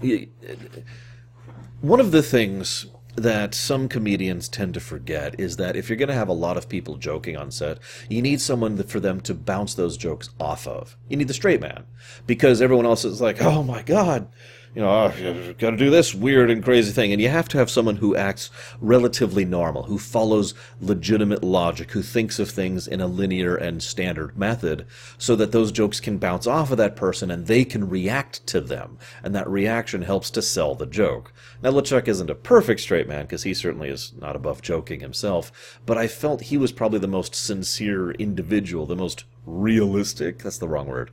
One 1.81 1.99
of 1.99 2.11
the 2.11 2.23
things 2.23 2.85
that 3.15 3.53
some 3.53 3.87
comedians 3.87 4.49
tend 4.49 4.73
to 4.73 4.79
forget 4.79 5.39
is 5.39 5.57
that 5.57 5.75
if 5.75 5.89
you're 5.89 5.97
going 5.97 6.09
to 6.09 6.15
have 6.15 6.29
a 6.29 6.33
lot 6.33 6.57
of 6.57 6.69
people 6.69 6.95
joking 6.97 7.37
on 7.37 7.51
set, 7.51 7.77
you 8.09 8.21
need 8.21 8.41
someone 8.41 8.81
for 8.83 8.99
them 8.99 9.21
to 9.21 9.33
bounce 9.33 9.75
those 9.75 9.97
jokes 9.97 10.29
off 10.39 10.67
of. 10.67 10.97
You 11.09 11.17
need 11.17 11.27
the 11.27 11.33
straight 11.33 11.61
man 11.61 11.83
because 12.25 12.61
everyone 12.61 12.85
else 12.85 13.05
is 13.05 13.21
like, 13.21 13.41
"Oh 13.41 13.63
my 13.63 13.83
god, 13.83 14.27
you 14.75 14.81
know, 14.81 14.89
oh, 14.89 15.53
got 15.59 15.71
to 15.71 15.77
do 15.77 15.89
this 15.89 16.15
weird 16.15 16.49
and 16.49 16.63
crazy 16.63 16.91
thing. 16.91 17.11
And 17.11 17.21
you 17.21 17.29
have 17.29 17.47
to 17.49 17.57
have 17.59 17.69
someone 17.69 17.97
who 17.97 18.15
acts 18.15 18.49
relatively 18.81 19.45
normal, 19.45 19.83
who 19.83 19.99
follows 19.99 20.53
legitimate 20.81 21.43
logic, 21.43 21.91
who 21.91 22.01
thinks 22.01 22.39
of 22.39 22.49
things 22.49 22.87
in 22.87 22.99
a 22.99 23.07
linear 23.07 23.55
and 23.55 23.83
standard 23.83 24.37
method, 24.37 24.87
so 25.17 25.35
that 25.35 25.51
those 25.51 25.71
jokes 25.71 25.99
can 25.99 26.17
bounce 26.17 26.47
off 26.47 26.71
of 26.71 26.77
that 26.77 26.95
person 26.95 27.29
and 27.29 27.45
they 27.45 27.63
can 27.63 27.87
react 27.87 28.45
to 28.47 28.59
them. 28.59 28.97
And 29.23 29.35
that 29.35 29.49
reaction 29.49 30.01
helps 30.01 30.31
to 30.31 30.41
sell 30.41 30.73
the 30.73 30.85
joke. 30.85 31.31
Now, 31.61 31.71
LeChuck 31.71 32.07
isn't 32.07 32.29
a 32.29 32.35
perfect 32.35 32.81
straight 32.81 33.07
man, 33.07 33.25
because 33.25 33.43
he 33.43 33.53
certainly 33.53 33.89
is 33.89 34.13
not 34.19 34.35
above 34.35 34.61
joking 34.61 35.01
himself, 35.01 35.79
but 35.85 35.97
I 35.97 36.07
felt 36.07 36.41
he 36.41 36.57
was 36.57 36.71
probably 36.71 36.99
the 36.99 37.07
most 37.07 37.35
sincere 37.35 38.11
individual, 38.11 38.85
the 38.85 38.95
most 38.95 39.25
realistic, 39.45 40.39
that's 40.39 40.57
the 40.57 40.67
wrong 40.67 40.87
word, 40.87 41.11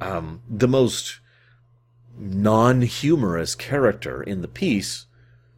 um, 0.00 0.40
the 0.48 0.68
most 0.68 1.20
non 2.18 2.82
humorous 2.82 3.54
character 3.54 4.22
in 4.22 4.42
the 4.42 4.48
piece, 4.48 5.06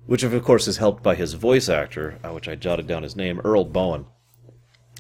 which 0.07 0.23
of 0.23 0.45
course 0.45 0.69
is 0.69 0.79
helped 0.79 1.03
by 1.03 1.15
his 1.15 1.35
voice 1.35 1.69
actor, 1.69 2.19
uh, 2.25 2.33
which 2.33 2.49
I 2.49 2.55
jotted 2.55 2.87
down 2.87 3.03
his 3.03 3.17
name, 3.17 3.41
Earl 3.45 3.65
Boen, 3.65 4.07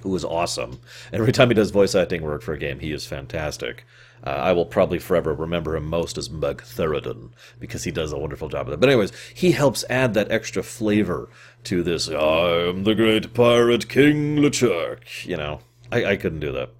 who 0.02 0.14
is 0.14 0.24
awesome. 0.24 0.80
Every 1.12 1.32
time 1.32 1.48
he 1.48 1.54
does 1.54 1.70
voice 1.70 1.94
acting 1.94 2.22
work 2.22 2.42
for 2.42 2.52
a 2.54 2.58
game, 2.58 2.80
he 2.80 2.92
is 2.92 3.06
fantastic. 3.06 3.84
Uh, 4.24 4.30
I 4.30 4.52
will 4.52 4.66
probably 4.66 4.98
forever 4.98 5.34
remember 5.34 5.76
him 5.76 5.86
most 5.86 6.18
as 6.18 6.30
Mug 6.30 6.62
Theridon 6.62 7.30
because 7.60 7.84
he 7.84 7.90
does 7.90 8.12
a 8.12 8.18
wonderful 8.18 8.48
job 8.48 8.66
of 8.66 8.74
it. 8.74 8.80
But 8.80 8.88
anyways, 8.88 9.12
he 9.34 9.52
helps 9.52 9.84
add 9.90 10.14
that 10.14 10.30
extra 10.30 10.62
flavor 10.62 11.28
to 11.64 11.82
this. 11.82 12.08
I 12.08 12.68
am 12.68 12.84
the 12.84 12.94
great 12.94 13.34
pirate 13.34 13.88
King 13.88 14.38
LeChuck. 14.38 15.26
You 15.26 15.36
know, 15.36 15.60
I, 15.92 16.04
I 16.04 16.16
couldn't 16.16 16.40
do 16.40 16.52
that. 16.52 16.70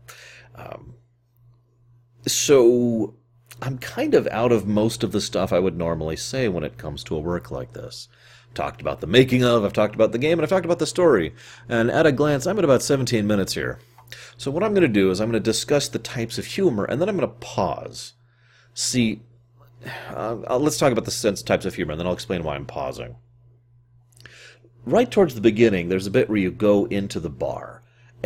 Um, 0.56 0.94
so 2.26 3.14
I'm 3.62 3.78
kind 3.78 4.14
of 4.14 4.26
out 4.28 4.52
of 4.52 4.66
most 4.66 5.02
of 5.02 5.12
the 5.12 5.20
stuff 5.20 5.52
I 5.52 5.58
would 5.58 5.76
normally 5.76 6.16
say 6.16 6.48
when 6.48 6.64
it 6.64 6.76
comes 6.76 7.02
to 7.04 7.16
a 7.16 7.20
work 7.20 7.50
like 7.50 7.72
this. 7.72 8.08
Talked 8.54 8.80
about 8.80 9.00
the 9.00 9.06
making 9.06 9.44
of, 9.44 9.64
I've 9.64 9.72
talked 9.72 9.94
about 9.94 10.12
the 10.12 10.18
game, 10.18 10.38
and 10.38 10.42
I've 10.42 10.50
talked 10.50 10.64
about 10.64 10.78
the 10.78 10.86
story. 10.86 11.34
And 11.68 11.90
at 11.90 12.06
a 12.06 12.12
glance, 12.12 12.46
I'm 12.46 12.58
at 12.58 12.64
about 12.64 12.82
17 12.82 13.26
minutes 13.26 13.54
here. 13.54 13.78
So 14.36 14.50
what 14.50 14.62
I'm 14.62 14.72
going 14.72 14.82
to 14.82 14.88
do 14.88 15.10
is 15.10 15.20
I'm 15.20 15.30
going 15.30 15.42
to 15.42 15.50
discuss 15.50 15.88
the 15.88 15.98
types 15.98 16.38
of 16.38 16.46
humor, 16.46 16.84
and 16.84 17.00
then 17.00 17.08
I'm 17.08 17.16
going 17.16 17.28
to 17.28 17.36
pause. 17.36 18.12
See, 18.74 19.22
uh, 20.10 20.58
let's 20.58 20.78
talk 20.78 20.92
about 20.92 21.04
the 21.04 21.10
sense 21.10 21.42
types 21.42 21.64
of 21.64 21.74
humor, 21.74 21.92
and 21.92 22.00
then 22.00 22.06
I'll 22.06 22.12
explain 22.12 22.44
why 22.44 22.54
I'm 22.54 22.66
pausing. 22.66 23.16
Right 24.84 25.10
towards 25.10 25.34
the 25.34 25.40
beginning, 25.40 25.88
there's 25.88 26.06
a 26.06 26.12
bit 26.12 26.28
where 26.28 26.38
you 26.38 26.50
go 26.50 26.84
into 26.86 27.20
the 27.20 27.30
bar 27.30 27.75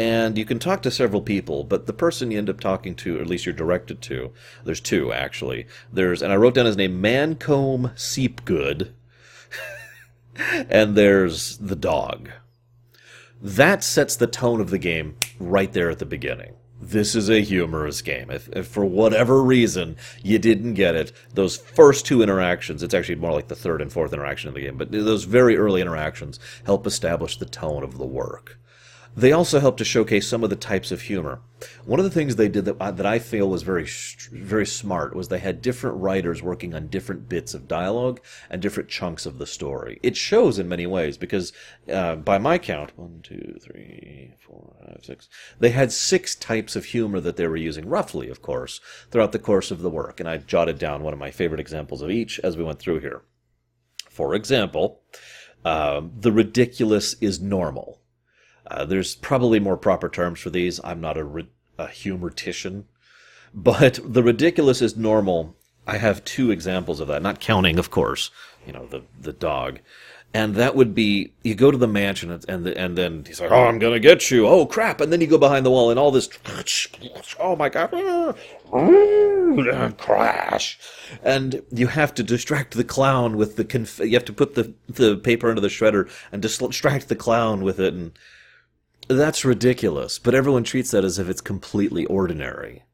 and 0.00 0.38
you 0.38 0.46
can 0.46 0.58
talk 0.58 0.80
to 0.80 0.90
several 0.90 1.20
people, 1.20 1.62
but 1.62 1.84
the 1.84 1.92
person 1.92 2.30
you 2.30 2.38
end 2.38 2.48
up 2.48 2.58
talking 2.58 2.94
to, 2.94 3.18
or 3.18 3.20
at 3.20 3.26
least 3.26 3.44
you're 3.44 3.52
directed 3.52 4.00
to, 4.00 4.32
there's 4.64 4.80
two 4.80 5.12
actually. 5.12 5.66
There's, 5.92 6.22
and 6.22 6.32
I 6.32 6.36
wrote 6.36 6.54
down 6.54 6.64
his 6.64 6.78
name, 6.78 7.02
Mancomb 7.02 7.94
Seepgood, 7.98 8.94
and 10.70 10.96
there's 10.96 11.58
the 11.58 11.76
dog. 11.76 12.30
That 13.42 13.84
sets 13.84 14.16
the 14.16 14.26
tone 14.26 14.62
of 14.62 14.70
the 14.70 14.78
game 14.78 15.18
right 15.38 15.70
there 15.70 15.90
at 15.90 15.98
the 15.98 16.06
beginning. 16.06 16.54
This 16.80 17.14
is 17.14 17.28
a 17.28 17.42
humorous 17.42 18.00
game. 18.00 18.30
If, 18.30 18.48
if, 18.56 18.68
for 18.68 18.86
whatever 18.86 19.42
reason 19.42 19.96
you 20.22 20.38
didn't 20.38 20.74
get 20.74 20.94
it, 20.94 21.12
those 21.34 21.58
first 21.58 22.06
two 22.06 22.22
interactions, 22.22 22.82
it's 22.82 22.94
actually 22.94 23.16
more 23.16 23.32
like 23.32 23.48
the 23.48 23.54
third 23.54 23.82
and 23.82 23.92
fourth 23.92 24.14
interaction 24.14 24.48
of 24.48 24.54
the 24.54 24.62
game, 24.62 24.78
but 24.78 24.90
those 24.90 25.24
very 25.24 25.58
early 25.58 25.82
interactions 25.82 26.40
help 26.64 26.86
establish 26.86 27.36
the 27.36 27.44
tone 27.44 27.82
of 27.82 27.98
the 27.98 28.06
work. 28.06 28.56
They 29.16 29.32
also 29.32 29.58
help 29.58 29.76
to 29.78 29.84
showcase 29.84 30.28
some 30.28 30.44
of 30.44 30.50
the 30.50 30.56
types 30.56 30.92
of 30.92 31.02
humor. 31.02 31.40
One 31.84 31.98
of 31.98 32.04
the 32.04 32.10
things 32.10 32.36
they 32.36 32.48
did 32.48 32.64
that, 32.64 32.76
uh, 32.80 32.92
that 32.92 33.06
I 33.06 33.18
feel 33.18 33.48
was 33.48 33.62
very 33.62 33.86
very 34.30 34.64
smart 34.64 35.16
was 35.16 35.28
they 35.28 35.40
had 35.40 35.60
different 35.60 35.98
writers 35.98 36.42
working 36.42 36.74
on 36.74 36.86
different 36.86 37.28
bits 37.28 37.52
of 37.52 37.66
dialogue 37.66 38.20
and 38.48 38.62
different 38.62 38.88
chunks 38.88 39.26
of 39.26 39.38
the 39.38 39.46
story. 39.46 39.98
It 40.02 40.16
shows 40.16 40.58
in 40.58 40.68
many 40.68 40.86
ways 40.86 41.18
because, 41.18 41.52
uh, 41.92 42.16
by 42.16 42.38
my 42.38 42.56
count, 42.56 42.96
one, 42.96 43.20
two, 43.22 43.58
three, 43.60 44.34
four, 44.46 44.76
five, 44.80 45.00
six, 45.04 45.28
they 45.58 45.70
had 45.70 45.90
six 45.90 46.36
types 46.36 46.76
of 46.76 46.86
humor 46.86 47.20
that 47.20 47.36
they 47.36 47.48
were 47.48 47.56
using, 47.56 47.88
roughly, 47.88 48.28
of 48.28 48.42
course, 48.42 48.80
throughout 49.10 49.32
the 49.32 49.38
course 49.38 49.70
of 49.70 49.82
the 49.82 49.90
work. 49.90 50.20
And 50.20 50.28
I 50.28 50.36
jotted 50.36 50.78
down 50.78 51.02
one 51.02 51.12
of 51.12 51.18
my 51.18 51.32
favorite 51.32 51.60
examples 51.60 52.00
of 52.00 52.10
each 52.10 52.38
as 52.40 52.56
we 52.56 52.64
went 52.64 52.78
through 52.78 53.00
here. 53.00 53.22
For 54.08 54.34
example, 54.34 55.02
uh, 55.64 56.02
the 56.16 56.32
ridiculous 56.32 57.14
is 57.20 57.40
normal. 57.40 57.99
Uh, 58.70 58.84
there's 58.84 59.16
probably 59.16 59.58
more 59.58 59.76
proper 59.76 60.08
terms 60.08 60.38
for 60.40 60.50
these. 60.50 60.80
I'm 60.84 61.00
not 61.00 61.16
a, 61.16 61.24
a 61.78 61.86
humortician. 61.88 62.84
But 63.52 63.98
the 64.04 64.22
ridiculous 64.22 64.80
is 64.80 64.96
normal. 64.96 65.56
I 65.86 65.96
have 65.96 66.24
two 66.24 66.50
examples 66.52 67.00
of 67.00 67.08
that, 67.08 67.22
not 67.22 67.40
counting, 67.40 67.78
of 67.78 67.90
course, 67.90 68.30
you 68.64 68.72
know, 68.72 68.86
the, 68.86 69.02
the 69.20 69.32
dog. 69.32 69.80
And 70.32 70.54
that 70.54 70.76
would 70.76 70.94
be 70.94 71.32
you 71.42 71.56
go 71.56 71.72
to 71.72 71.76
the 71.76 71.88
mansion 71.88 72.30
and 72.30 72.44
and, 72.48 72.64
and 72.68 72.96
then 72.96 73.24
he's 73.26 73.40
like, 73.40 73.50
"Oh, 73.50 73.64
I'm 73.64 73.80
gonna 73.80 73.98
get 73.98 74.30
you!" 74.30 74.46
Oh 74.46 74.64
crap! 74.64 75.00
And 75.00 75.12
then 75.12 75.20
you 75.20 75.26
go 75.26 75.38
behind 75.38 75.66
the 75.66 75.72
wall 75.72 75.90
and 75.90 75.98
all 75.98 76.12
this, 76.12 76.28
oh 77.40 77.56
my 77.56 77.68
god, 77.68 77.90
crash! 79.98 80.78
And 81.24 81.64
you 81.72 81.88
have 81.88 82.14
to 82.14 82.22
distract 82.22 82.76
the 82.76 82.84
clown 82.84 83.36
with 83.36 83.56
the 83.56 83.64
conf- 83.64 83.98
you 83.98 84.12
have 84.12 84.24
to 84.26 84.32
put 84.32 84.54
the 84.54 84.72
the 84.88 85.16
paper 85.16 85.50
into 85.50 85.60
the 85.60 85.66
shredder 85.66 86.08
and 86.30 86.40
distract 86.40 87.08
the 87.08 87.16
clown 87.16 87.62
with 87.62 87.80
it 87.80 87.92
and 87.92 88.12
that's 89.16 89.44
ridiculous, 89.44 90.18
but 90.18 90.34
everyone 90.34 90.64
treats 90.64 90.92
that 90.92 91.04
as 91.04 91.18
if 91.18 91.28
it's 91.28 91.40
completely 91.40 92.06
ordinary. 92.06 92.84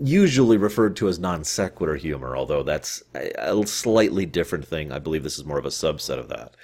Usually 0.00 0.56
referred 0.56 0.96
to 0.96 1.08
as 1.08 1.20
non 1.20 1.44
sequitur 1.44 1.94
humor, 1.96 2.36
although 2.36 2.64
that's 2.64 3.02
a 3.14 3.66
slightly 3.66 4.26
different 4.26 4.66
thing. 4.66 4.90
I 4.90 4.98
believe 4.98 5.22
this 5.22 5.38
is 5.38 5.44
more 5.44 5.58
of 5.58 5.66
a 5.66 5.70
subset 5.70 6.18
of 6.18 6.28
that. 6.30 6.54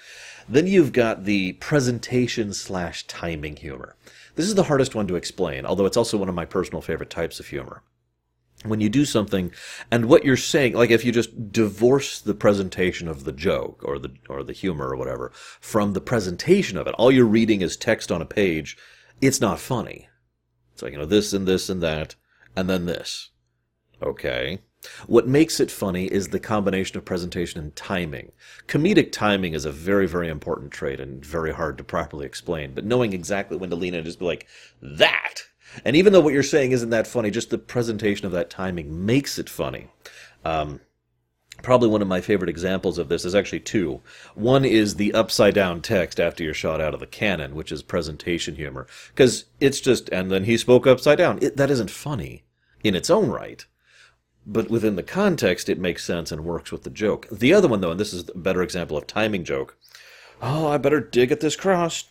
Then 0.48 0.66
you've 0.66 0.92
got 0.92 1.24
the 1.24 1.52
presentation 1.54 2.52
slash 2.52 3.06
timing 3.06 3.56
humor. 3.56 3.94
This 4.34 4.46
is 4.46 4.56
the 4.56 4.64
hardest 4.64 4.96
one 4.96 5.06
to 5.06 5.16
explain, 5.16 5.64
although 5.64 5.86
it's 5.86 5.96
also 5.96 6.18
one 6.18 6.28
of 6.28 6.34
my 6.34 6.44
personal 6.44 6.80
favorite 6.80 7.10
types 7.10 7.38
of 7.38 7.46
humor 7.46 7.82
when 8.64 8.80
you 8.80 8.88
do 8.88 9.04
something 9.04 9.50
and 9.90 10.04
what 10.04 10.24
you're 10.24 10.36
saying 10.36 10.74
like 10.74 10.90
if 10.90 11.04
you 11.04 11.12
just 11.12 11.50
divorce 11.50 12.20
the 12.20 12.34
presentation 12.34 13.08
of 13.08 13.24
the 13.24 13.32
joke 13.32 13.80
or 13.84 13.98
the 13.98 14.10
or 14.28 14.42
the 14.42 14.52
humor 14.52 14.88
or 14.88 14.96
whatever 14.96 15.30
from 15.34 15.94
the 15.94 16.00
presentation 16.00 16.76
of 16.76 16.86
it 16.86 16.94
all 16.96 17.10
you're 17.10 17.24
reading 17.24 17.62
is 17.62 17.76
text 17.76 18.12
on 18.12 18.20
a 18.20 18.26
page 18.26 18.76
it's 19.22 19.40
not 19.40 19.58
funny 19.58 20.08
like 20.82 20.92
you 20.92 20.98
know 20.98 21.06
this 21.06 21.32
and 21.32 21.46
this 21.46 21.68
and 21.68 21.82
that 21.82 22.14
and 22.56 22.68
then 22.68 22.86
this. 22.86 23.30
Okay. 24.02 24.60
What 25.06 25.28
makes 25.28 25.60
it 25.60 25.70
funny 25.70 26.06
is 26.06 26.28
the 26.28 26.40
combination 26.40 26.96
of 26.96 27.04
presentation 27.04 27.60
and 27.60 27.76
timing. 27.76 28.32
Comedic 28.66 29.12
timing 29.12 29.52
is 29.52 29.66
a 29.66 29.72
very, 29.72 30.08
very 30.08 30.28
important 30.28 30.72
trait 30.72 31.00
and 31.00 31.24
very 31.24 31.52
hard 31.52 31.76
to 31.78 31.84
properly 31.84 32.24
explain, 32.24 32.72
but 32.72 32.86
knowing 32.86 33.12
exactly 33.12 33.58
when 33.58 33.68
to 33.68 33.76
lean 33.76 33.92
in 33.92 33.98
and 33.98 34.06
just 34.06 34.18
be 34.18 34.24
like, 34.24 34.46
that! 34.80 35.42
And 35.84 35.96
even 35.96 36.12
though 36.12 36.20
what 36.20 36.34
you're 36.34 36.42
saying 36.42 36.72
isn't 36.72 36.90
that 36.90 37.06
funny, 37.06 37.30
just 37.30 37.50
the 37.50 37.58
presentation 37.58 38.26
of 38.26 38.32
that 38.32 38.50
timing 38.50 39.04
makes 39.06 39.38
it 39.38 39.48
funny. 39.48 39.88
Um, 40.44 40.80
probably 41.62 41.88
one 41.88 42.02
of 42.02 42.08
my 42.08 42.20
favorite 42.20 42.50
examples 42.50 42.98
of 42.98 43.08
this 43.08 43.24
is 43.24 43.34
actually 43.34 43.60
two. 43.60 44.00
One 44.34 44.64
is 44.64 44.96
the 44.96 45.12
upside 45.12 45.54
down 45.54 45.82
text 45.82 46.18
after 46.18 46.42
you're 46.42 46.54
shot 46.54 46.80
out 46.80 46.94
of 46.94 47.00
the 47.00 47.06
cannon, 47.06 47.54
which 47.54 47.72
is 47.72 47.82
presentation 47.82 48.56
humor. 48.56 48.86
Because 49.08 49.44
it's 49.60 49.80
just, 49.80 50.08
and 50.10 50.30
then 50.30 50.44
he 50.44 50.56
spoke 50.56 50.86
upside 50.86 51.18
down. 51.18 51.38
It, 51.42 51.56
that 51.56 51.70
isn't 51.70 51.90
funny 51.90 52.44
in 52.82 52.94
its 52.94 53.10
own 53.10 53.28
right 53.28 53.66
but 54.46 54.70
within 54.70 54.96
the 54.96 55.02
context, 55.02 55.68
it 55.68 55.78
makes 55.78 56.04
sense 56.04 56.32
and 56.32 56.44
works 56.44 56.72
with 56.72 56.82
the 56.82 56.90
joke. 56.90 57.28
The 57.30 57.54
other 57.54 57.68
one, 57.68 57.80
though, 57.80 57.90
and 57.90 58.00
this 58.00 58.12
is 58.12 58.28
a 58.28 58.38
better 58.38 58.62
example 58.62 58.96
of 58.96 59.06
timing 59.06 59.44
joke. 59.44 59.76
Oh, 60.42 60.68
I 60.68 60.78
better 60.78 61.00
dig 61.00 61.30
at 61.30 61.40
this 61.40 61.56
cross. 61.56 62.04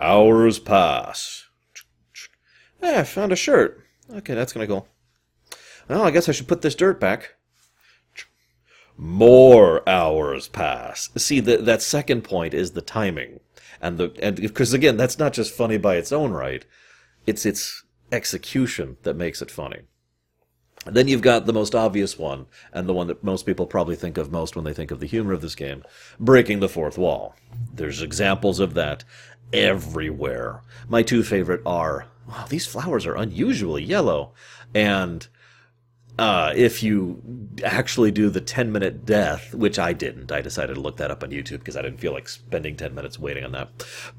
Hours 0.00 0.58
pass. 0.58 1.46
I 2.82 3.04
found 3.04 3.32
a 3.32 3.36
shirt. 3.36 3.84
Okay, 4.12 4.34
that's 4.34 4.52
gonna 4.52 4.66
go. 4.66 4.86
Well, 5.88 6.02
I 6.02 6.10
guess 6.10 6.28
I 6.28 6.32
should 6.32 6.48
put 6.48 6.62
this 6.62 6.74
dirt 6.74 7.00
back. 7.00 7.34
More 8.96 9.86
hours 9.88 10.48
pass. 10.48 11.10
See, 11.16 11.40
the, 11.40 11.56
that 11.58 11.82
second 11.82 12.22
point 12.22 12.54
is 12.54 12.72
the 12.72 12.80
timing, 12.80 13.40
and 13.80 13.98
the 13.98 14.12
and 14.22 14.36
because 14.36 14.72
again, 14.72 14.96
that's 14.96 15.18
not 15.18 15.32
just 15.32 15.54
funny 15.54 15.78
by 15.78 15.96
its 15.96 16.12
own 16.12 16.32
right. 16.32 16.64
It's 17.26 17.44
its 17.44 17.84
execution 18.12 18.96
that 19.02 19.16
makes 19.16 19.42
it 19.42 19.50
funny. 19.50 19.80
Then 20.86 21.08
you've 21.08 21.22
got 21.22 21.46
the 21.46 21.52
most 21.52 21.74
obvious 21.74 22.18
one, 22.18 22.46
and 22.72 22.86
the 22.88 22.92
one 22.92 23.06
that 23.06 23.24
most 23.24 23.46
people 23.46 23.66
probably 23.66 23.96
think 23.96 24.18
of 24.18 24.30
most 24.30 24.54
when 24.54 24.64
they 24.64 24.74
think 24.74 24.90
of 24.90 25.00
the 25.00 25.06
humor 25.06 25.32
of 25.32 25.40
this 25.40 25.54
game 25.54 25.82
breaking 26.20 26.60
the 26.60 26.68
fourth 26.68 26.98
wall. 26.98 27.34
There's 27.74 28.02
examples 28.02 28.60
of 28.60 28.74
that 28.74 29.02
everywhere. 29.52 30.60
My 30.88 31.02
two 31.02 31.22
favorite 31.22 31.62
are 31.64 32.06
wow, 32.28 32.46
these 32.48 32.66
flowers 32.66 33.06
are 33.06 33.16
unusually 33.16 33.82
yellow, 33.82 34.32
and 34.74 35.26
uh, 36.18 36.52
if 36.54 36.82
you 36.82 37.20
actually 37.64 38.12
do 38.12 38.30
the 38.30 38.40
10 38.40 38.70
minute 38.70 39.04
death, 39.04 39.52
which 39.52 39.78
I 39.78 39.92
didn't, 39.92 40.30
I 40.30 40.40
decided 40.40 40.74
to 40.74 40.80
look 40.80 40.96
that 40.98 41.10
up 41.10 41.24
on 41.24 41.30
YouTube 41.30 41.58
because 41.58 41.76
I 41.76 41.82
didn't 41.82 41.98
feel 41.98 42.12
like 42.12 42.28
spending 42.28 42.76
10 42.76 42.94
minutes 42.94 43.18
waiting 43.18 43.44
on 43.44 43.52
that. 43.52 43.68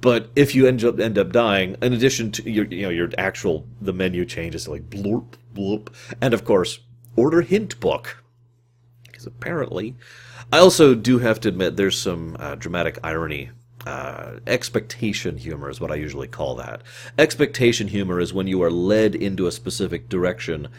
But 0.02 0.30
if 0.36 0.54
you 0.54 0.68
end 0.68 0.84
up 0.84 1.00
end 1.00 1.18
up 1.18 1.32
dying, 1.32 1.78
in 1.82 1.94
addition 1.94 2.32
to 2.34 2.50
your 2.50 2.66
you 2.66 2.84
know 2.84 2.90
your 2.90 3.10
actual 3.18 3.66
the 3.82 3.94
menu 3.94 4.26
changes 4.26 4.66
to 4.66 4.72
like 4.72 4.90
blurp 4.90 5.36
blurp, 5.54 5.94
and 6.22 6.34
of 6.34 6.44
course 6.44 6.80
order 7.16 7.42
hint 7.42 7.80
book 7.80 8.24
because 9.26 9.26
apparently, 9.26 9.96
I 10.52 10.60
also 10.60 10.94
do 10.94 11.20
have 11.20 11.40
to 11.42 11.50
admit 11.50 11.78
there's 11.78 12.00
some 12.00 12.36
uh, 12.40 12.56
dramatic 12.56 13.00
irony 13.04 13.52
uh, 13.86 14.40
expectation 14.48 15.38
humor 15.38 15.70
is 15.70 15.80
what 15.80 15.92
I 15.92 15.96
usually 15.96 16.28
call 16.28 16.56
that. 16.56 16.82
Expectation 17.18 17.88
humor 17.88 18.20
is 18.20 18.34
when 18.34 18.48
you 18.48 18.62
are 18.64 18.72
led 18.72 19.16
into 19.16 19.48
a 19.48 19.52
specific 19.52 20.10
direction 20.10 20.70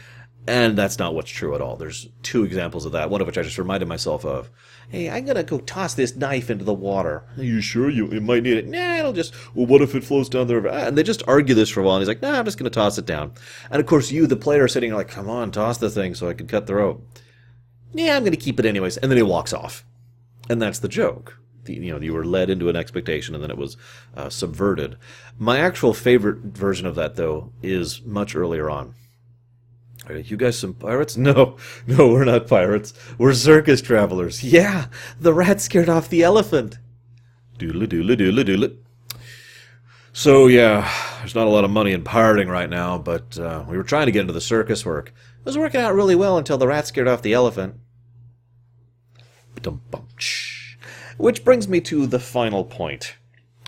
and 0.48 0.78
that's 0.78 0.98
not 0.98 1.14
what's 1.14 1.30
true 1.30 1.54
at 1.54 1.60
all. 1.60 1.76
There's 1.76 2.08
two 2.22 2.44
examples 2.44 2.86
of 2.86 2.92
that, 2.92 3.10
one 3.10 3.20
of 3.20 3.26
which 3.26 3.38
I 3.38 3.42
just 3.42 3.58
reminded 3.58 3.88
myself 3.88 4.24
of. 4.24 4.48
Hey, 4.88 5.10
I'm 5.10 5.24
gonna 5.24 5.42
go 5.42 5.58
toss 5.58 5.94
this 5.94 6.14
knife 6.14 6.50
into 6.50 6.64
the 6.64 6.72
water. 6.72 7.24
Are 7.36 7.42
you 7.42 7.60
sure 7.60 7.90
you, 7.90 8.08
you 8.12 8.20
might 8.20 8.44
need 8.44 8.56
it? 8.56 8.68
Nah, 8.68 8.96
it'll 8.96 9.12
just, 9.12 9.34
well, 9.54 9.66
what 9.66 9.82
if 9.82 9.94
it 9.96 10.04
flows 10.04 10.28
down 10.28 10.46
the 10.46 10.54
river? 10.54 10.68
And 10.68 10.96
they 10.96 11.02
just 11.02 11.24
argue 11.26 11.54
this 11.54 11.68
for 11.68 11.80
a 11.80 11.82
while, 11.82 11.96
and 11.96 12.02
he's 12.02 12.08
like, 12.08 12.22
nah, 12.22 12.38
I'm 12.38 12.44
just 12.44 12.58
gonna 12.58 12.70
toss 12.70 12.96
it 12.96 13.06
down. 13.06 13.32
And 13.70 13.80
of 13.80 13.86
course, 13.86 14.12
you, 14.12 14.28
the 14.28 14.36
player, 14.36 14.64
are 14.64 14.68
sitting 14.68 14.92
like, 14.92 15.08
come 15.08 15.28
on, 15.28 15.50
toss 15.50 15.78
the 15.78 15.90
thing 15.90 16.14
so 16.14 16.28
I 16.28 16.34
can 16.34 16.46
cut 16.46 16.66
the 16.66 16.76
rope. 16.76 17.04
Yeah, 17.92 18.16
I'm 18.16 18.22
gonna 18.22 18.36
keep 18.36 18.60
it 18.60 18.66
anyways. 18.66 18.98
And 18.98 19.10
then 19.10 19.16
he 19.16 19.22
walks 19.24 19.52
off. 19.52 19.84
And 20.48 20.62
that's 20.62 20.78
the 20.78 20.88
joke. 20.88 21.40
You 21.74 21.92
know, 21.92 22.00
you 22.00 22.12
were 22.12 22.24
led 22.24 22.50
into 22.50 22.68
an 22.68 22.76
expectation 22.76 23.34
and 23.34 23.42
then 23.42 23.50
it 23.50 23.58
was 23.58 23.76
uh, 24.16 24.28
subverted. 24.28 24.96
My 25.38 25.58
actual 25.58 25.94
favorite 25.94 26.38
version 26.38 26.86
of 26.86 26.94
that, 26.94 27.16
though, 27.16 27.52
is 27.62 28.02
much 28.02 28.34
earlier 28.34 28.70
on. 28.70 28.94
Are 30.08 30.16
you 30.16 30.36
guys 30.36 30.58
some 30.58 30.74
pirates? 30.74 31.16
No, 31.26 31.56
no, 31.86 32.08
we're 32.08 32.24
not 32.24 32.46
pirates. 32.46 32.94
We're 33.18 33.34
circus 33.34 33.82
travelers. 33.82 34.44
Yeah, 34.44 34.86
the 35.18 35.34
rat 35.34 35.60
scared 35.60 35.88
off 35.88 36.08
the 36.08 36.22
elephant. 36.22 36.78
Doodle 37.58 37.86
doodle 37.86 38.16
doodle 38.16 38.44
doodle. 38.44 38.76
So 40.12 40.46
yeah, 40.46 40.90
there's 41.18 41.34
not 41.34 41.46
a 41.46 41.50
lot 41.50 41.64
of 41.64 41.70
money 41.70 41.92
in 41.92 42.04
pirating 42.04 42.48
right 42.48 42.70
now, 42.70 42.96
but 42.98 43.38
uh, 43.38 43.64
we 43.68 43.76
were 43.76 43.82
trying 43.82 44.06
to 44.06 44.12
get 44.12 44.20
into 44.22 44.32
the 44.32 44.40
circus 44.40 44.86
work. 44.86 45.08
It 45.08 45.44
was 45.44 45.58
working 45.58 45.80
out 45.80 45.94
really 45.94 46.14
well 46.14 46.38
until 46.38 46.56
the 46.58 46.66
rat 46.66 46.86
scared 46.86 47.08
off 47.08 47.22
the 47.22 47.32
elephant. 47.32 47.76
Which 51.16 51.44
brings 51.44 51.66
me 51.68 51.80
to 51.82 52.06
the 52.06 52.18
final 52.18 52.64
point 52.64 53.16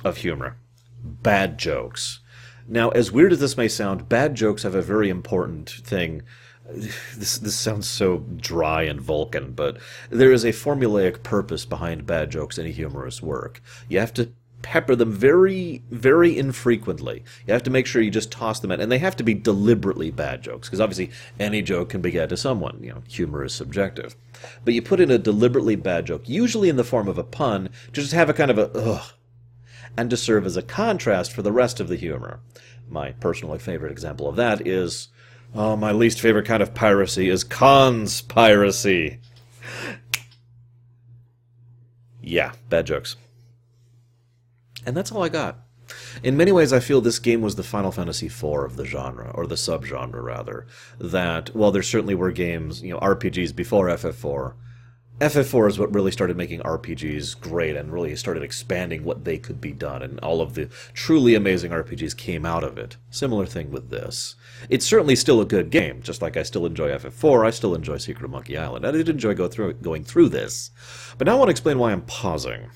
of 0.04 0.18
humor: 0.18 0.56
bad 1.02 1.58
jokes. 1.58 2.20
Now, 2.66 2.90
as 2.90 3.10
weird 3.10 3.32
as 3.32 3.40
this 3.40 3.56
may 3.56 3.68
sound, 3.68 4.08
bad 4.08 4.34
jokes 4.34 4.62
have 4.62 4.74
a 4.74 4.82
very 4.82 5.08
important 5.08 5.70
thing. 5.70 6.22
This 6.70 7.38
this 7.38 7.54
sounds 7.54 7.88
so 7.88 8.18
dry 8.36 8.82
and 8.82 9.00
Vulcan, 9.00 9.52
but 9.52 9.78
there 10.10 10.32
is 10.32 10.44
a 10.44 10.52
formulaic 10.52 11.22
purpose 11.22 11.64
behind 11.64 12.06
bad 12.06 12.30
jokes 12.30 12.58
in 12.58 12.66
a 12.66 12.70
humorous 12.70 13.22
work. 13.22 13.62
You 13.88 14.00
have 14.00 14.12
to 14.14 14.30
pepper 14.60 14.94
them 14.94 15.12
very, 15.12 15.82
very 15.90 16.36
infrequently. 16.36 17.24
You 17.46 17.54
have 17.54 17.62
to 17.62 17.70
make 17.70 17.86
sure 17.86 18.02
you 18.02 18.10
just 18.10 18.30
toss 18.30 18.60
them 18.60 18.70
in, 18.70 18.80
and 18.80 18.92
they 18.92 18.98
have 18.98 19.16
to 19.16 19.22
be 19.22 19.32
deliberately 19.32 20.10
bad 20.10 20.42
jokes, 20.42 20.68
because 20.68 20.80
obviously 20.80 21.10
any 21.40 21.62
joke 21.62 21.88
can 21.88 22.02
be 22.02 22.10
bad 22.10 22.28
to 22.28 22.36
someone. 22.36 22.80
You 22.82 22.90
know, 22.90 23.02
humor 23.08 23.44
is 23.44 23.54
subjective. 23.54 24.14
But 24.64 24.74
you 24.74 24.82
put 24.82 25.00
in 25.00 25.10
a 25.10 25.18
deliberately 25.18 25.76
bad 25.76 26.06
joke, 26.06 26.28
usually 26.28 26.68
in 26.68 26.76
the 26.76 26.84
form 26.84 27.08
of 27.08 27.18
a 27.18 27.24
pun, 27.24 27.70
to 27.92 28.00
just 28.00 28.12
have 28.12 28.28
a 28.28 28.34
kind 28.34 28.50
of 28.50 28.58
a 28.58 28.70
ugh 28.70 29.12
and 29.96 30.10
to 30.10 30.16
serve 30.16 30.46
as 30.46 30.56
a 30.56 30.62
contrast 30.62 31.32
for 31.32 31.42
the 31.42 31.52
rest 31.52 31.80
of 31.80 31.88
the 31.88 31.96
humor. 31.96 32.40
My 32.88 33.12
personally 33.12 33.58
favorite 33.58 33.92
example 33.92 34.28
of 34.28 34.36
that 34.36 34.66
is 34.66 35.08
oh, 35.54 35.76
my 35.76 35.92
least 35.92 36.20
favorite 36.20 36.46
kind 36.46 36.62
of 36.62 36.74
piracy 36.74 37.28
is 37.28 37.44
cons 37.44 38.22
piracy. 38.22 39.18
Yeah, 42.20 42.52
bad 42.68 42.86
jokes. 42.86 43.16
And 44.84 44.96
that's 44.96 45.10
all 45.10 45.22
I 45.22 45.30
got. 45.30 45.58
In 46.22 46.36
many 46.36 46.52
ways, 46.52 46.72
I 46.72 46.80
feel 46.80 47.00
this 47.00 47.18
game 47.18 47.40
was 47.40 47.56
the 47.56 47.62
Final 47.62 47.92
Fantasy 47.92 48.26
IV 48.26 48.44
of 48.44 48.76
the 48.76 48.84
genre, 48.84 49.30
or 49.34 49.46
the 49.46 49.54
subgenre, 49.54 50.22
rather. 50.22 50.66
That, 50.98 51.54
while 51.54 51.70
there 51.70 51.82
certainly 51.82 52.14
were 52.14 52.32
games, 52.32 52.82
you 52.82 52.92
know, 52.92 53.00
RPGs 53.00 53.54
before 53.54 53.88
FF4, 53.88 54.54
FF4 55.20 55.68
is 55.68 55.78
what 55.80 55.92
really 55.92 56.12
started 56.12 56.36
making 56.36 56.60
RPGs 56.60 57.40
great 57.40 57.74
and 57.74 57.92
really 57.92 58.14
started 58.14 58.44
expanding 58.44 59.02
what 59.02 59.24
they 59.24 59.36
could 59.36 59.60
be 59.60 59.72
done, 59.72 60.00
and 60.00 60.20
all 60.20 60.40
of 60.40 60.54
the 60.54 60.68
truly 60.94 61.34
amazing 61.34 61.72
RPGs 61.72 62.16
came 62.16 62.46
out 62.46 62.62
of 62.62 62.78
it. 62.78 62.96
Similar 63.10 63.44
thing 63.44 63.72
with 63.72 63.90
this. 63.90 64.36
It's 64.70 64.86
certainly 64.86 65.16
still 65.16 65.40
a 65.40 65.44
good 65.44 65.70
game, 65.70 66.02
just 66.02 66.22
like 66.22 66.36
I 66.36 66.44
still 66.44 66.66
enjoy 66.66 66.90
FF4, 66.90 67.44
I 67.44 67.50
still 67.50 67.74
enjoy 67.74 67.96
Secret 67.96 68.26
of 68.26 68.30
Monkey 68.30 68.56
Island. 68.56 68.86
I 68.86 68.92
did 68.92 69.08
enjoy 69.08 69.34
go 69.34 69.48
through, 69.48 69.72
going 69.74 70.04
through 70.04 70.28
this. 70.28 70.70
But 71.18 71.26
now 71.26 71.32
I 71.32 71.38
want 71.38 71.48
to 71.48 71.52
explain 71.52 71.80
why 71.80 71.90
I'm 71.90 72.02
pausing. 72.02 72.70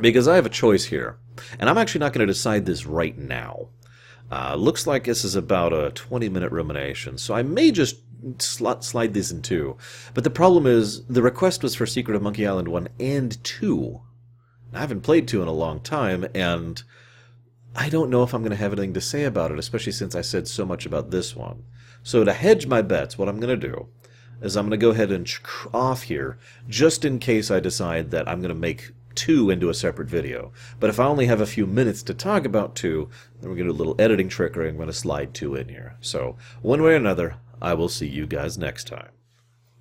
Because 0.00 0.26
I 0.26 0.36
have 0.36 0.46
a 0.46 0.50
choice 0.50 0.86
here, 0.86 1.18
and 1.58 1.68
I'm 1.68 1.78
actually 1.78 2.00
not 2.00 2.12
going 2.12 2.26
to 2.26 2.32
decide 2.32 2.66
this 2.66 2.86
right 2.86 3.16
now. 3.16 3.68
Uh, 4.30 4.54
looks 4.54 4.86
like 4.86 5.04
this 5.04 5.24
is 5.24 5.36
about 5.36 5.72
a 5.72 5.90
20 5.90 6.28
minute 6.28 6.50
rumination, 6.50 7.18
so 7.18 7.34
I 7.34 7.42
may 7.42 7.70
just 7.70 7.96
slide 8.38 9.12
these 9.12 9.30
in 9.30 9.42
two. 9.42 9.76
But 10.14 10.24
the 10.24 10.30
problem 10.30 10.66
is, 10.66 11.04
the 11.06 11.22
request 11.22 11.62
was 11.62 11.74
for 11.74 11.86
Secret 11.86 12.16
of 12.16 12.22
Monkey 12.22 12.46
Island 12.46 12.68
1 12.68 12.88
and 12.98 13.42
2. 13.44 14.00
I 14.72 14.80
haven't 14.80 15.02
played 15.02 15.28
2 15.28 15.42
in 15.42 15.48
a 15.48 15.52
long 15.52 15.80
time, 15.80 16.26
and 16.34 16.82
I 17.76 17.88
don't 17.88 18.10
know 18.10 18.22
if 18.22 18.34
I'm 18.34 18.42
going 18.42 18.50
to 18.50 18.56
have 18.56 18.72
anything 18.72 18.94
to 18.94 19.00
say 19.00 19.24
about 19.24 19.50
it, 19.50 19.58
especially 19.58 19.92
since 19.92 20.14
I 20.14 20.20
said 20.20 20.48
so 20.48 20.64
much 20.64 20.86
about 20.86 21.10
this 21.10 21.36
one. 21.36 21.64
So 22.02 22.24
to 22.24 22.32
hedge 22.32 22.66
my 22.66 22.82
bets, 22.82 23.18
what 23.18 23.28
I'm 23.28 23.40
going 23.40 23.58
to 23.58 23.68
do 23.68 23.88
is 24.40 24.56
I'm 24.56 24.66
going 24.68 24.78
to 24.78 24.84
go 24.84 24.90
ahead 24.90 25.10
and 25.10 25.30
off 25.72 26.02
here, 26.02 26.38
just 26.68 27.04
in 27.04 27.18
case 27.18 27.50
I 27.50 27.60
decide 27.60 28.10
that 28.10 28.28
I'm 28.28 28.40
going 28.40 28.54
to 28.54 28.60
make 28.60 28.92
2 29.16 29.50
into 29.50 29.68
a 29.68 29.74
separate 29.74 30.08
video. 30.08 30.52
But 30.80 30.90
if 30.90 31.00
I 31.00 31.06
only 31.06 31.26
have 31.26 31.40
a 31.40 31.46
few 31.46 31.66
minutes 31.66 32.02
to 32.04 32.14
talk 32.14 32.44
about 32.44 32.74
2, 32.74 33.08
then 33.40 33.50
we're 33.50 33.56
going 33.56 33.68
to 33.68 33.72
do 33.72 33.76
a 33.76 33.82
little 33.82 34.00
editing 34.00 34.28
trickery. 34.28 34.68
I'm 34.68 34.76
going 34.76 34.88
to 34.88 34.92
slide 34.92 35.34
2 35.34 35.54
in 35.54 35.68
here. 35.68 35.96
So, 36.00 36.36
one 36.62 36.82
way 36.82 36.92
or 36.92 36.96
another, 36.96 37.36
I 37.60 37.74
will 37.74 37.88
see 37.88 38.06
you 38.06 38.26
guys 38.26 38.58
next 38.58 38.86
time. 38.86 39.10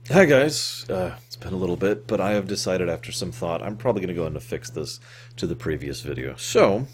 Hi 0.10 0.26
guys, 0.26 0.86
uh, 0.90 1.16
it's 1.26 1.38
been 1.38 1.54
a 1.54 1.58
little 1.58 1.78
bit, 1.78 2.08
but 2.08 2.20
I 2.20 2.32
have 2.32 2.46
decided 2.46 2.90
after 2.90 3.14
some 3.14 3.32
thought 3.32 3.64
I'm 3.64 3.78
probably 3.78 4.02
going 4.02 4.14
to 4.14 4.22
go 4.22 4.28
in 4.28 4.34
to 4.34 4.42
fix 4.42 4.70
this 4.70 5.00
to 5.38 5.48
the 5.48 5.56
previous 5.56 6.02
video. 6.02 6.36
So, 6.36 6.88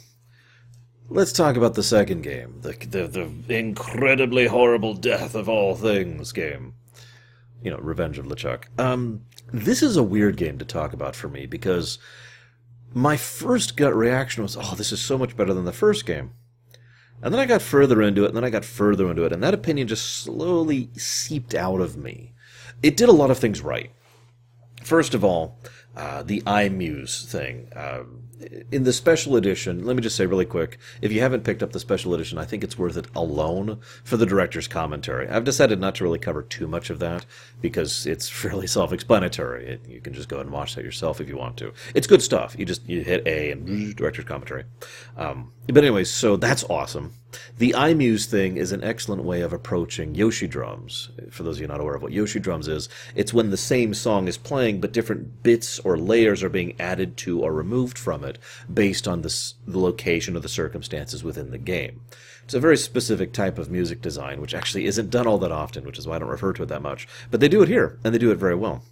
let's 1.10 1.34
talk 1.34 1.56
about 1.56 1.74
the 1.74 1.82
second 1.82 2.22
game, 2.22 2.62
the, 2.62 2.74
the, 2.74 3.08
the 3.48 3.58
incredibly 3.58 4.46
horrible 4.46 4.94
death 4.94 5.34
of 5.34 5.50
all 5.50 5.74
things 5.76 6.32
game. 6.32 6.76
You 7.64 7.72
know, 7.72 7.78
Revenge 7.78 8.20
of 8.20 8.28
LeChuck. 8.28 8.66
Um, 8.80 9.26
this 9.52 9.82
is 9.82 9.98
a 9.98 10.04
weird 10.04 10.38
game 10.38 10.60
to 10.60 10.66
talk 10.66 10.94
about 10.94 11.16
for 11.16 11.28
me 11.28 11.48
because 11.48 11.98
my 12.94 13.18
first 13.18 13.78
gut 13.78 13.96
reaction 13.96 14.44
was, 14.44 14.58
oh, 14.60 14.76
this 14.76 14.92
is 14.92 15.02
so 15.02 15.18
much 15.18 15.38
better 15.38 15.54
than 15.54 15.66
the 15.66 15.72
first 15.72 16.06
game. 16.06 16.32
And 17.22 17.34
then 17.34 17.42
I 17.42 17.46
got 17.46 17.62
further 17.62 18.02
into 18.02 18.24
it, 18.24 18.30
and 18.30 18.38
then 18.38 18.46
I 18.46 18.50
got 18.50 18.66
further 18.66 19.10
into 19.10 19.26
it, 19.26 19.34
and 19.34 19.44
that 19.44 19.54
opinion 19.54 19.88
just 19.88 20.24
slowly 20.24 20.90
seeped 20.96 21.54
out 21.54 21.82
of 21.82 21.98
me. 21.98 22.34
It 22.82 22.96
did 22.96 23.10
a 23.10 23.14
lot 23.14 23.30
of 23.30 23.38
things 23.38 23.62
right. 23.62 23.92
First 24.84 25.14
of 25.14 25.24
all, 25.24 25.60
uh, 26.00 26.24
the 26.24 26.42
iMuse 26.44 27.26
thing. 27.26 27.68
Uh, 27.76 28.04
in 28.72 28.84
the 28.84 28.94
special 28.94 29.36
edition, 29.36 29.86
let 29.86 29.98
me 29.98 30.02
just 30.02 30.16
say 30.16 30.26
really 30.26 30.46
quick 30.46 30.78
if 31.02 31.12
you 31.12 31.20
haven't 31.20 31.44
picked 31.44 31.62
up 31.62 31.74
the 31.74 31.80
special 31.80 32.14
edition, 32.14 32.38
I 32.38 32.46
think 32.46 32.64
it's 32.64 32.78
worth 32.78 32.96
it 32.96 33.08
alone 33.14 33.82
for 34.06 34.16
the 34.16 34.26
director's 34.26 34.66
commentary. 34.66 35.28
I've 35.28 35.44
decided 35.44 35.78
not 35.78 35.96
to 35.96 36.06
really 36.06 36.18
cover 36.18 36.42
too 36.42 36.70
much 36.70 36.90
of 36.90 37.00
that 37.00 37.26
because 37.60 38.06
it's 38.06 38.30
fairly 38.44 38.66
self 38.66 38.94
explanatory. 38.94 39.78
You 39.90 40.00
can 40.00 40.14
just 40.14 40.30
go 40.30 40.40
and 40.40 40.52
watch 40.52 40.76
that 40.76 40.86
yourself 40.86 41.20
if 41.20 41.28
you 41.28 41.36
want 41.36 41.58
to. 41.58 41.74
It's 41.94 42.08
good 42.08 42.22
stuff. 42.22 42.56
You 42.58 42.64
just 42.64 42.88
you 42.88 43.04
hit 43.04 43.28
A 43.28 43.52
and 43.52 43.94
director's 43.98 44.24
commentary. 44.24 44.64
Um, 45.18 45.52
but, 45.68 45.84
anyways, 45.84 46.10
so 46.10 46.38
that's 46.38 46.64
awesome. 46.64 47.12
The 47.60 47.76
iMuse 47.76 48.26
thing 48.26 48.56
is 48.56 48.72
an 48.72 48.86
excellent 48.86 49.26
way 49.26 49.42
of 49.42 49.52
approaching 49.52 50.16
Yoshi 50.16 50.48
drums. 50.48 51.10
For 51.30 51.44
those 51.44 51.58
of 51.58 51.62
you 51.62 51.68
not 51.68 51.82
aware 51.82 51.94
of 51.94 52.02
what 52.02 52.14
Yoshi 52.14 52.40
drums 52.40 52.70
is, 52.70 52.88
it's 53.16 53.34
when 53.34 53.50
the 53.50 53.58
same 53.58 53.94
song 53.94 54.30
is 54.30 54.38
playing, 54.38 54.80
but 54.80 54.94
different 54.94 55.44
bits 55.44 55.78
or 55.80 55.98
layers 55.98 56.42
are 56.42 56.48
being 56.48 56.80
added 56.80 57.18
to 57.18 57.42
or 57.42 57.52
removed 57.52 57.98
from 57.98 58.24
it 58.24 58.38
based 58.74 59.10
on 59.10 59.24
the, 59.24 59.54
the 59.68 59.78
location 59.78 60.38
or 60.38 60.40
the 60.40 60.48
circumstances 60.48 61.22
within 61.22 61.52
the 61.52 61.58
game. 61.58 62.00
It's 62.46 62.54
a 62.54 62.62
very 62.62 62.78
specific 62.78 63.34
type 63.34 63.58
of 63.58 63.70
music 63.70 64.02
design, 64.02 64.40
which 64.40 64.56
actually 64.56 64.86
isn't 64.86 65.10
done 65.10 65.28
all 65.28 65.38
that 65.40 65.52
often, 65.52 65.84
which 65.84 66.00
is 66.00 66.08
why 66.08 66.16
I 66.16 66.20
don't 66.20 66.30
refer 66.30 66.54
to 66.54 66.64
it 66.64 66.68
that 66.68 66.82
much. 66.82 67.10
But 67.30 67.42
they 67.42 67.50
do 67.50 67.62
it 67.62 67.68
here, 67.68 68.00
and 68.06 68.14
they 68.14 68.20
do 68.20 68.32
it 68.32 68.38
very 68.38 68.56
well. 68.56 68.86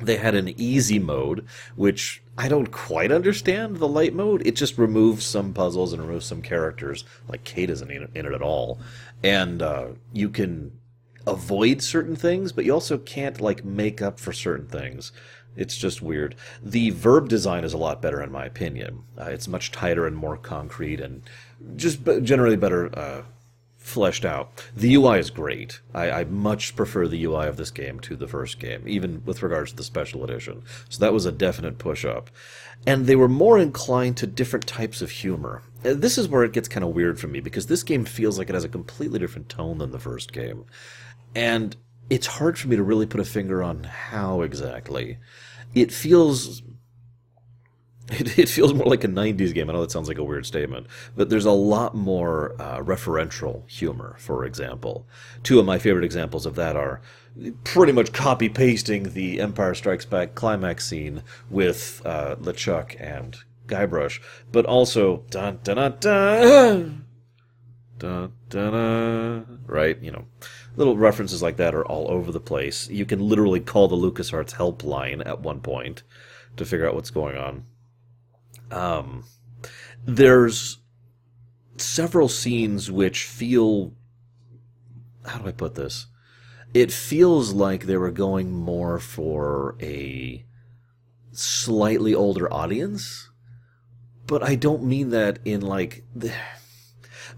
They 0.00 0.16
had 0.16 0.34
an 0.34 0.52
easy 0.60 0.98
mode, 0.98 1.46
which 1.74 2.22
I 2.36 2.48
don't 2.48 2.70
quite 2.70 3.10
understand 3.10 3.76
the 3.76 3.88
light 3.88 4.12
mode. 4.12 4.46
It 4.46 4.56
just 4.56 4.76
removes 4.76 5.24
some 5.24 5.54
puzzles 5.54 5.92
and 5.92 6.02
removes 6.02 6.26
some 6.26 6.42
characters. 6.42 7.04
Like 7.28 7.44
Kate 7.44 7.70
isn't 7.70 7.90
in 7.90 8.08
it 8.14 8.32
at 8.32 8.42
all. 8.42 8.78
And 9.24 9.62
uh, 9.62 9.88
you 10.12 10.28
can 10.28 10.78
avoid 11.26 11.82
certain 11.82 12.14
things, 12.14 12.52
but 12.52 12.64
you 12.64 12.72
also 12.72 12.98
can't 12.98 13.40
like 13.40 13.64
make 13.64 14.02
up 14.02 14.20
for 14.20 14.32
certain 14.32 14.68
things. 14.68 15.12
It's 15.56 15.76
just 15.76 16.02
weird. 16.02 16.34
The 16.62 16.90
verb 16.90 17.30
design 17.30 17.64
is 17.64 17.72
a 17.72 17.78
lot 17.78 18.02
better, 18.02 18.22
in 18.22 18.30
my 18.30 18.44
opinion. 18.44 19.04
Uh, 19.18 19.24
it's 19.24 19.48
much 19.48 19.72
tighter 19.72 20.06
and 20.06 20.14
more 20.14 20.36
concrete, 20.36 21.00
and 21.00 21.22
just 21.76 22.04
generally 22.22 22.56
better 22.56 22.96
uh, 22.96 23.22
fleshed 23.86 24.24
out. 24.24 24.64
The 24.74 24.96
UI 24.96 25.20
is 25.20 25.30
great. 25.30 25.80
I, 25.94 26.10
I, 26.10 26.24
much 26.24 26.74
prefer 26.74 27.06
the 27.06 27.24
UI 27.24 27.46
of 27.46 27.56
this 27.56 27.70
game 27.70 28.00
to 28.00 28.16
the 28.16 28.26
first 28.26 28.58
game, 28.58 28.82
even 28.84 29.22
with 29.24 29.44
regards 29.44 29.70
to 29.70 29.76
the 29.76 29.84
special 29.84 30.24
edition. 30.24 30.64
So 30.88 30.98
that 30.98 31.12
was 31.12 31.24
a 31.24 31.30
definite 31.30 31.78
push 31.78 32.04
up. 32.04 32.28
And 32.84 33.06
they 33.06 33.14
were 33.14 33.28
more 33.28 33.60
inclined 33.60 34.16
to 34.16 34.26
different 34.26 34.66
types 34.66 35.02
of 35.02 35.12
humor. 35.12 35.62
Uh, 35.84 35.94
this 35.94 36.18
is 36.18 36.28
where 36.28 36.42
it 36.42 36.52
gets 36.52 36.66
kind 36.66 36.82
of 36.82 36.96
weird 36.96 37.20
for 37.20 37.28
me 37.28 37.38
because 37.38 37.68
this 37.68 37.84
game 37.84 38.04
feels 38.04 38.38
like 38.38 38.48
it 38.50 38.54
has 38.54 38.64
a 38.64 38.68
completely 38.68 39.20
different 39.20 39.48
tone 39.48 39.78
than 39.78 39.92
the 39.92 40.00
first 40.00 40.32
game. 40.32 40.64
And 41.36 41.76
it's 42.10 42.26
hard 42.26 42.58
for 42.58 42.66
me 42.66 42.74
to 42.74 42.82
really 42.82 43.06
put 43.06 43.20
a 43.20 43.24
finger 43.24 43.62
on 43.62 43.84
how 43.84 44.42
exactly. 44.42 45.18
It 45.76 45.92
feels 45.92 46.60
it, 48.08 48.38
it, 48.38 48.48
feels 48.48 48.72
more 48.72 48.86
like 48.86 49.04
a 49.04 49.08
90s 49.08 49.52
game. 49.52 49.68
I 49.68 49.72
know 49.72 49.80
that 49.80 49.90
sounds 49.90 50.08
like 50.08 50.18
a 50.18 50.24
weird 50.24 50.46
statement, 50.46 50.86
but 51.16 51.28
there's 51.28 51.44
a 51.44 51.50
lot 51.50 51.94
more 51.94 52.54
uh, 52.60 52.78
referential 52.80 53.68
humor, 53.68 54.16
for 54.18 54.44
example. 54.44 55.06
Two 55.42 55.58
of 55.58 55.66
my 55.66 55.78
favorite 55.78 56.04
examples 56.04 56.46
of 56.46 56.54
that 56.54 56.76
are 56.76 57.00
pretty 57.64 57.92
much 57.92 58.12
copy 58.12 58.48
pasting 58.48 59.12
the 59.12 59.40
Empire 59.40 59.74
Strikes 59.74 60.04
Back 60.04 60.34
climax 60.34 60.86
scene 60.86 61.22
with 61.50 62.00
uh, 62.04 62.36
LeChuck 62.36 62.96
and 63.00 63.38
Guybrush, 63.66 64.20
but 64.52 64.64
also 64.66 65.24
dun 65.30 65.58
dun 65.62 65.76
dun 65.76 65.96
dun. 66.00 67.02
Dun, 67.98 68.32
dun, 68.50 68.72
dun, 68.72 69.60
right? 69.66 70.00
You 70.02 70.12
know, 70.12 70.26
little 70.76 70.96
references 70.96 71.42
like 71.42 71.56
that 71.56 71.74
are 71.74 71.84
all 71.84 72.10
over 72.10 72.30
the 72.30 72.40
place. 72.40 72.88
You 72.90 73.06
can 73.06 73.20
literally 73.20 73.60
call 73.60 73.88
the 73.88 73.96
LucasArts 73.96 74.54
helpline 74.54 75.26
at 75.26 75.40
one 75.40 75.60
point 75.60 76.02
to 76.56 76.64
figure 76.64 76.86
out 76.86 76.94
what's 76.94 77.10
going 77.10 77.36
on. 77.36 77.64
Um, 78.70 79.24
there's 80.04 80.78
several 81.76 82.28
scenes 82.28 82.90
which 82.90 83.24
feel 83.24 83.92
how 85.24 85.38
do 85.38 85.48
I 85.48 85.52
put 85.52 85.74
this? 85.74 86.06
It 86.72 86.92
feels 86.92 87.52
like 87.52 87.84
they 87.84 87.96
were 87.96 88.10
going 88.10 88.52
more 88.52 88.98
for 88.98 89.76
a 89.80 90.44
slightly 91.32 92.14
older 92.14 92.52
audience, 92.52 93.30
but 94.26 94.42
I 94.42 94.54
don't 94.54 94.84
mean 94.84 95.10
that 95.10 95.38
in 95.44 95.60
like 95.60 96.04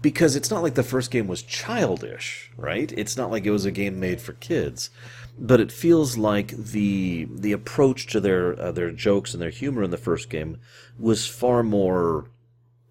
because 0.01 0.35
it's 0.35 0.49
not 0.49 0.63
like 0.63 0.75
the 0.75 0.83
first 0.83 1.11
game 1.11 1.27
was 1.27 1.41
childish, 1.43 2.51
right? 2.57 2.91
It's 2.95 3.17
not 3.17 3.31
like 3.31 3.45
it 3.45 3.51
was 3.51 3.65
a 3.65 3.71
game 3.71 3.99
made 3.99 4.21
for 4.21 4.33
kids 4.33 4.89
but 5.41 5.61
it 5.61 5.71
feels 5.71 6.17
like 6.17 6.49
the 6.49 7.25
the 7.31 7.53
approach 7.53 8.07
to 8.07 8.19
their 8.19 8.59
uh, 8.59 8.71
their 8.71 8.91
jokes 8.91 9.33
and 9.33 9.41
their 9.41 9.49
humor 9.49 9.83
in 9.83 9.89
the 9.89 9.97
first 9.97 10.29
game 10.29 10.59
was 10.97 11.25
far 11.25 11.63
more 11.63 12.29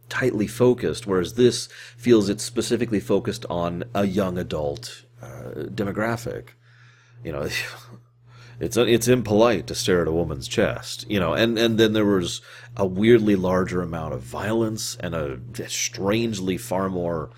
tightly 0.09 0.47
focused, 0.47 1.07
whereas 1.07 1.35
this 1.35 1.68
feels 1.97 2.29
it's 2.29 2.42
specifically 2.42 3.01
focused 3.01 3.44
on 3.51 3.85
a 3.94 4.07
young 4.07 4.38
adult 4.38 5.05
uh, 5.23 5.66
demographic. 5.66 6.49
You 7.23 7.33
know, 7.33 7.49
it's 8.61 8.77
it's 8.77 9.09
impolite 9.09 9.66
to 9.68 9.75
stare 9.75 10.03
at 10.03 10.09
a 10.09 10.12
woman's 10.12 10.49
chest. 10.49 11.09
You 11.09 11.21
know, 11.21 11.35
and 11.35 11.59
and 11.59 11.79
then 11.79 11.92
there 11.92 12.05
was 12.05 12.40
a 12.77 12.87
weirdly 12.87 13.37
larger 13.37 13.83
amount 13.83 14.14
of 14.14 14.23
violence 14.23 14.97
and 15.01 15.14
a 15.14 15.38
strangely 15.68 16.57
far 16.57 16.88
more 16.88 17.31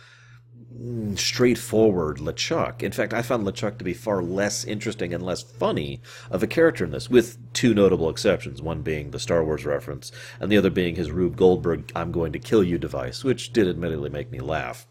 mm, 0.74 1.18
straightforward 1.18 2.18
LeChuck. 2.18 2.82
In 2.82 2.92
fact, 2.92 3.12
I 3.12 3.22
found 3.22 3.46
LeChuck 3.46 3.78
to 3.78 3.84
be 3.84 3.94
far 3.94 4.22
less 4.22 4.64
interesting 4.64 5.12
and 5.12 5.22
less 5.22 5.42
funny 5.42 6.00
of 6.30 6.42
a 6.42 6.46
character 6.46 6.84
in 6.84 6.90
this, 6.90 7.10
with 7.10 7.38
two 7.52 7.74
notable 7.74 8.08
exceptions, 8.08 8.62
one 8.62 8.82
being 8.82 9.10
the 9.10 9.18
Star 9.18 9.44
Wars 9.44 9.64
reference, 9.64 10.12
and 10.40 10.50
the 10.50 10.56
other 10.56 10.70
being 10.70 10.96
his 10.96 11.10
Rube 11.10 11.36
Goldberg 11.36 11.92
I'm 11.94 12.12
going 12.12 12.32
to 12.32 12.38
kill 12.38 12.64
you 12.64 12.78
device, 12.78 13.24
which 13.24 13.52
did 13.52 13.68
admittedly 13.68 14.10
make 14.10 14.30
me 14.30 14.40
laugh. 14.40 14.86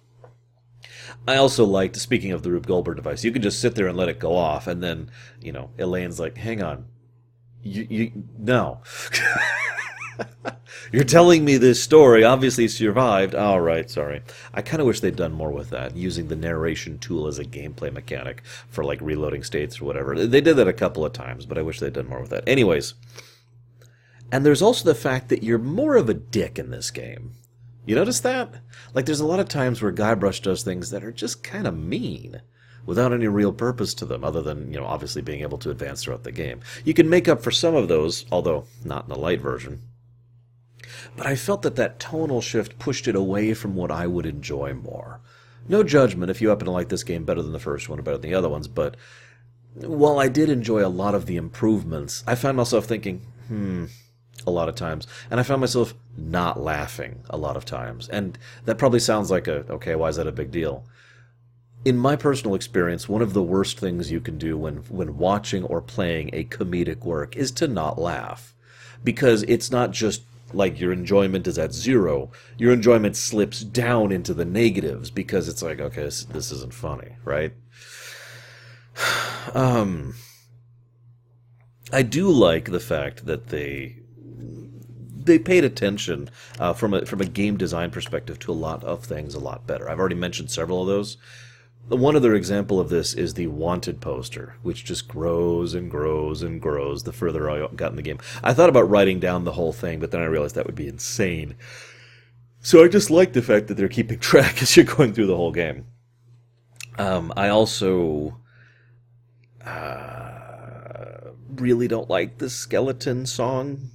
I 1.28 1.36
also 1.36 1.66
liked, 1.66 1.96
speaking 1.98 2.32
of 2.32 2.44
the 2.44 2.52
Rube 2.52 2.68
Goldberg 2.68 2.98
device, 2.98 3.24
you 3.24 3.32
can 3.32 3.42
just 3.42 3.60
sit 3.60 3.76
there 3.76 3.88
and 3.88 3.98
let 3.98 4.10
it 4.10 4.20
go 4.20 4.36
off, 4.36 4.68
and 4.68 4.84
then, 4.84 5.12
you 5.42 5.52
know, 5.52 5.72
Elaine's 5.78 6.20
like, 6.20 6.38
hang 6.38 6.62
on. 6.62 6.86
You, 7.62 7.88
you, 7.90 8.24
no. 8.38 8.82
You're 10.92 11.04
telling 11.04 11.46
me 11.46 11.58
this 11.58 11.82
story. 11.82 12.24
Obviously, 12.24 12.68
survived. 12.68 13.36
All 13.36 13.62
right, 13.62 13.90
sorry. 13.90 14.22
I 14.54 14.62
kind 14.62 14.82
of 14.82 14.88
wish 14.88 15.00
they'd 15.00 15.16
done 15.16 15.34
more 15.34 15.52
with 15.52 15.70
that, 15.70 15.96
using 15.96 16.28
the 16.28 16.36
narration 16.36 16.98
tool 17.00 17.28
as 17.28 17.40
a 17.40 17.46
gameplay 17.46 17.92
mechanic 17.92 18.44
for 18.70 18.84
like 18.84 19.02
reloading 19.02 19.44
states 19.44 19.80
or 19.80 19.86
whatever. 19.86 20.16
They 20.26 20.42
did 20.42 20.56
that 20.56 20.68
a 20.68 20.74
couple 20.74 21.06
of 21.06 21.14
times, 21.14 21.46
but 21.46 21.58
I 21.58 21.62
wish 21.62 21.80
they'd 21.80 21.94
done 21.94 22.10
more 22.10 22.22
with 22.22 22.32
that. 22.32 22.48
Anyways, 22.48 22.96
and 24.32 24.46
there's 24.46 24.62
also 24.62 24.86
the 24.86 24.96
fact 24.96 25.30
that 25.30 25.44
you're 25.44 25.58
more 25.58 25.96
of 25.96 26.10
a 26.10 26.14
dick 26.14 26.60
in 26.60 26.72
this 26.72 26.92
game. 26.92 27.34
You 27.90 27.96
notice 27.96 28.20
that? 28.20 28.54
Like, 28.94 29.08
there's 29.08 29.20
a 29.20 29.26
lot 29.26 29.40
of 29.40 29.50
times 29.50 29.82
where 29.82 29.92
Guybrush 29.92 30.44
does 30.44 30.62
things 30.62 30.92
that 30.92 31.04
are 31.04 31.12
just 31.12 31.42
kind 31.42 31.66
of 31.66 31.76
mean 31.76 32.40
without 32.86 33.12
any 33.12 33.28
real 33.28 33.52
purpose 33.52 33.96
to 33.96 34.06
them 34.06 34.24
other 34.24 34.44
than, 34.44 34.72
you 34.72 34.80
know, 34.80 34.86
obviously 34.86 35.24
being 35.24 35.42
able 35.42 35.58
to 35.58 35.72
advance 35.72 36.04
throughout 36.04 36.24
the 36.24 36.32
game. 36.32 36.60
You 36.86 36.94
can 36.94 37.10
make 37.10 37.28
up 37.28 37.42
for 37.42 37.50
some 37.50 37.74
of 37.74 37.88
those, 37.88 38.28
although 38.32 38.66
not 38.86 39.06
in 39.06 39.10
the 39.10 39.18
light 39.18 39.42
version. 39.42 39.82
But 41.18 41.26
I 41.26 41.36
felt 41.36 41.64
that 41.64 41.78
that 41.78 42.00
tonal 42.00 42.42
shift 42.42 42.78
pushed 42.78 43.08
it 43.08 43.16
away 43.16 43.56
from 43.56 43.74
what 43.74 43.90
I 43.90 44.06
would 44.06 44.28
enjoy 44.28 44.76
more. 44.76 45.22
No 45.68 45.82
judgment 45.82 46.30
if 46.30 46.44
you 46.44 46.50
happen 46.50 46.66
to 46.66 46.72
like 46.72 46.90
this 46.90 47.04
game 47.04 47.26
better 47.26 47.42
than 47.42 47.54
the 47.54 47.60
first 47.60 47.90
one 47.90 47.98
or 47.98 48.04
better 48.04 48.20
than 48.20 48.30
the 48.30 48.38
other 48.38 48.50
ones, 48.50 48.68
but 48.68 48.98
while 49.74 50.20
I 50.20 50.28
did 50.28 50.52
enjoy 50.52 50.86
a 50.86 50.90
lot 50.90 51.16
of 51.16 51.26
the 51.26 51.38
improvements, 51.38 52.24
I 52.28 52.36
found 52.36 52.56
myself 52.56 52.86
thinking, 52.86 53.26
hmm, 53.48 53.86
a 54.50 54.52
lot 54.52 54.68
of 54.68 54.76
times. 54.76 55.08
And 55.32 55.40
I 55.40 55.44
found 55.44 55.62
myself 55.62 55.94
not 56.18 56.60
laughing 56.60 57.22
a 57.30 57.38
lot 57.38 57.56
of 57.56 57.64
times. 57.64 58.10
And 58.10 58.38
that 58.66 58.78
probably 58.78 59.00
sounds 59.00 59.32
like 59.32 59.48
a, 59.48 59.66
okay, 59.72 59.96
why 59.96 60.10
is 60.10 60.18
that 60.18 60.28
a 60.28 60.34
big 60.34 60.52
deal? 60.52 60.84
In 61.86 61.98
my 61.98 62.18
personal 62.18 62.56
experience, 62.56 63.08
one 63.08 63.22
of 63.22 63.34
the 63.34 63.44
worst 63.44 63.80
things 63.80 64.12
you 64.12 64.20
can 64.20 64.38
do 64.38 64.58
when, 64.58 64.78
when 64.90 65.18
watching 65.18 65.64
or 65.64 65.82
playing 65.82 66.30
a 66.34 66.44
comedic 66.44 67.06
work 67.06 67.38
is 67.38 67.52
to 67.52 67.68
not 67.68 67.98
laugh. 67.98 68.54
Because 69.02 69.44
it's 69.44 69.72
not 69.72 69.92
just 69.92 70.24
like 70.54 70.80
your 70.80 70.92
enjoyment 70.92 71.48
is 71.48 71.58
at 71.58 71.74
zero, 71.74 72.32
your 72.58 72.74
enjoyment 72.74 73.16
slips 73.16 73.62
down 73.62 74.12
into 74.12 74.34
the 74.34 74.46
negatives 74.46 75.10
because 75.12 75.48
it's 75.48 75.62
like, 75.62 75.80
okay, 75.80 76.04
this, 76.04 76.26
this 76.26 76.52
isn't 76.52 76.74
funny, 76.74 77.16
right? 77.24 77.54
Um, 79.56 80.14
I 81.92 82.04
do 82.04 82.30
like 82.30 82.70
the 82.70 82.80
fact 82.80 83.26
that 83.26 83.48
they 83.48 83.98
they 85.30 85.40
paid 85.40 85.64
attention 85.64 86.30
uh, 86.60 86.74
from 86.74 86.94
a 86.94 87.06
from 87.06 87.22
a 87.22 87.26
game 87.26 87.56
design 87.56 87.92
perspective 87.92 88.40
to 88.40 88.52
a 88.52 88.54
lot 88.54 88.84
of 88.84 89.06
things 89.06 89.36
a 89.36 89.40
lot 89.40 89.66
better. 89.68 89.90
I've 89.90 90.00
already 90.00 90.16
mentioned 90.16 90.52
several 90.52 90.82
of 90.82 90.88
those. 90.88 91.18
One 91.88 92.16
other 92.16 92.36
example 92.36 92.80
of 92.80 92.90
this 92.90 93.14
is 93.14 93.34
the 93.34 93.48
wanted 93.48 94.02
poster, 94.02 94.56
which 94.62 94.84
just 94.84 95.08
grows 95.08 95.74
and 95.74 95.90
grows 95.90 96.44
and 96.44 96.62
grows 96.62 97.04
the 97.04 97.14
further 97.14 97.50
I 97.50 97.68
got 97.76 97.92
in 97.92 97.96
the 97.96 98.02
game. 98.02 98.20
I 98.44 98.54
thought 98.54 98.70
about 98.70 98.90
writing 98.90 99.20
down 99.20 99.44
the 99.44 99.54
whole 99.54 99.74
thing, 99.74 100.00
but 100.00 100.12
then 100.12 100.22
I 100.22 100.26
realized 100.26 100.56
that 100.56 100.68
would 100.68 100.76
be 100.76 100.88
insane. 100.88 101.56
So 102.62 102.84
I 102.84 102.90
just 102.90 103.10
like 103.10 103.34
the 103.34 103.42
fact 103.42 103.68
that 103.68 103.76
they're 103.76 103.88
keeping 103.88 104.20
track 104.30 104.62
as 104.62 104.76
you're 104.76 104.86
going 104.86 105.14
through 105.14 105.28
the 105.28 105.38
whole 105.38 105.52
game. 105.52 105.86
Um, 106.98 107.32
I 107.38 107.48
also 107.48 108.38
uh, 109.66 111.32
really 111.48 111.88
don't 111.88 112.10
like 112.10 112.38
the 112.38 112.50
skeleton 112.50 113.26
song 113.26 113.90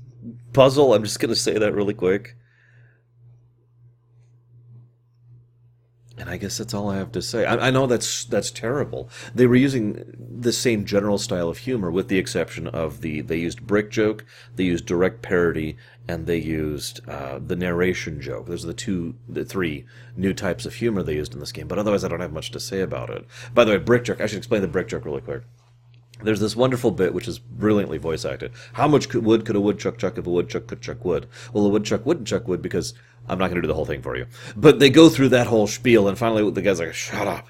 puzzle. 0.54 0.94
I'm 0.94 1.04
just 1.04 1.20
going 1.20 1.28
to 1.28 1.36
say 1.36 1.58
that 1.58 1.74
really 1.74 1.94
quick. 1.94 2.36
And 6.16 6.30
I 6.30 6.36
guess 6.36 6.58
that's 6.58 6.72
all 6.72 6.90
I 6.90 6.96
have 6.96 7.10
to 7.12 7.22
say. 7.22 7.44
I, 7.44 7.66
I, 7.66 7.70
know 7.70 7.88
that's 7.88 8.24
that's 8.24 8.52
terrible. 8.52 9.10
They 9.34 9.48
were 9.48 9.56
using 9.56 10.14
the 10.16 10.52
same 10.52 10.84
general 10.84 11.18
style 11.18 11.48
of 11.48 11.58
humor, 11.58 11.90
with 11.90 12.06
the 12.06 12.18
exception 12.18 12.68
of 12.68 13.00
the 13.00 13.20
they 13.20 13.38
used 13.38 13.66
brick 13.66 13.90
joke, 13.90 14.24
they 14.54 14.62
used 14.62 14.86
direct 14.86 15.22
parody, 15.22 15.76
and 16.06 16.26
they 16.26 16.38
used 16.38 17.06
uh, 17.08 17.40
the 17.44 17.56
narration 17.56 18.20
joke. 18.20 18.46
Those 18.46 18.62
are 18.64 18.68
the 18.68 18.74
two, 18.74 19.16
the 19.28 19.44
three 19.44 19.86
new 20.16 20.32
types 20.32 20.66
of 20.66 20.74
humor 20.74 21.02
they 21.02 21.16
used 21.16 21.34
in 21.34 21.40
this 21.40 21.52
game. 21.52 21.66
But 21.66 21.80
otherwise, 21.80 22.04
I 22.04 22.08
don't 22.08 22.20
have 22.20 22.32
much 22.32 22.52
to 22.52 22.60
say 22.60 22.80
about 22.80 23.10
it. 23.10 23.26
By 23.52 23.64
the 23.64 23.72
way, 23.72 23.78
brick 23.78 24.04
joke. 24.04 24.20
I 24.20 24.26
should 24.26 24.38
explain 24.38 24.62
the 24.62 24.68
brick 24.68 24.86
joke 24.86 25.04
really 25.04 25.20
quick. 25.20 25.42
There's 26.22 26.40
this 26.40 26.56
wonderful 26.56 26.90
bit 26.90 27.12
which 27.12 27.26
is 27.26 27.38
brilliantly 27.38 27.98
voice 27.98 28.24
acted. 28.24 28.52
How 28.74 28.86
much 28.86 29.08
could, 29.08 29.24
wood 29.24 29.44
could 29.44 29.56
a 29.56 29.60
woodchuck 29.60 29.98
chuck 29.98 30.16
if 30.16 30.26
a 30.26 30.30
woodchuck 30.30 30.66
could 30.66 30.80
chuck 30.80 31.04
wood? 31.04 31.26
Well, 31.52 31.66
a 31.66 31.68
woodchuck 31.68 32.06
wouldn't 32.06 32.28
chuck 32.28 32.46
wood 32.46 32.62
because 32.62 32.94
I'm 33.28 33.38
not 33.38 33.48
going 33.48 33.56
to 33.56 33.62
do 33.62 33.68
the 33.68 33.74
whole 33.74 33.86
thing 33.86 34.02
for 34.02 34.16
you. 34.16 34.26
But 34.56 34.78
they 34.78 34.90
go 34.90 35.08
through 35.08 35.30
that 35.30 35.48
whole 35.48 35.66
spiel, 35.66 36.06
and 36.08 36.16
finally 36.16 36.48
the 36.50 36.62
guy's 36.62 36.78
like, 36.80 36.94
"Shut 36.94 37.26
up." 37.26 37.48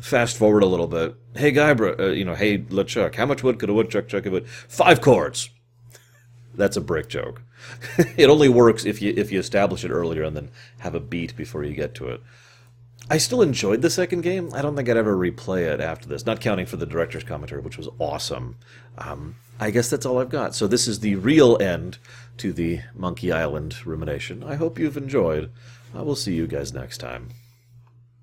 Fast 0.00 0.36
forward 0.36 0.62
a 0.62 0.66
little 0.66 0.88
bit. 0.88 1.14
Hey, 1.36 1.52
guy, 1.52 1.74
bro, 1.74 1.94
uh, 1.98 2.06
you 2.08 2.24
know, 2.24 2.34
hey, 2.34 2.58
LeChuck, 2.58 3.14
how 3.14 3.26
much 3.26 3.44
wood 3.44 3.58
could 3.58 3.70
a 3.70 3.74
woodchuck 3.74 4.08
chuck 4.08 4.26
if 4.26 4.32
it? 4.32 4.48
Five 4.48 5.00
cords. 5.00 5.50
That's 6.54 6.76
a 6.76 6.80
brick 6.80 7.08
joke. 7.08 7.42
it 8.16 8.28
only 8.28 8.48
works 8.48 8.84
if 8.84 9.00
you 9.00 9.14
if 9.16 9.30
you 9.30 9.38
establish 9.38 9.84
it 9.84 9.90
earlier 9.90 10.22
and 10.22 10.36
then 10.36 10.50
have 10.78 10.94
a 10.94 11.00
beat 11.00 11.36
before 11.36 11.64
you 11.64 11.74
get 11.74 11.94
to 11.96 12.08
it. 12.08 12.22
I 13.10 13.18
still 13.18 13.42
enjoyed 13.42 13.82
the 13.82 13.90
second 13.90 14.22
game. 14.22 14.50
I 14.54 14.62
don't 14.62 14.76
think 14.76 14.88
I'd 14.88 14.96
ever 14.96 15.16
replay 15.16 15.72
it 15.72 15.80
after 15.80 16.08
this, 16.08 16.24
not 16.24 16.40
counting 16.40 16.66
for 16.66 16.76
the 16.76 16.86
director's 16.86 17.24
commentary, 17.24 17.60
which 17.60 17.76
was 17.76 17.88
awesome. 17.98 18.56
Um, 18.96 19.36
I 19.60 19.70
guess 19.70 19.90
that's 19.90 20.06
all 20.06 20.18
I've 20.18 20.28
got. 20.28 20.54
So 20.54 20.66
this 20.66 20.88
is 20.88 21.00
the 21.00 21.16
real 21.16 21.60
end 21.60 21.98
to 22.38 22.52
the 22.52 22.80
Monkey 22.94 23.30
Island 23.32 23.84
rumination. 23.86 24.42
I 24.42 24.54
hope 24.54 24.78
you've 24.78 24.96
enjoyed. 24.96 25.50
I 25.94 26.02
will 26.02 26.16
see 26.16 26.34
you 26.34 26.46
guys 26.46 26.72
next 26.72 26.98
time. 26.98 27.30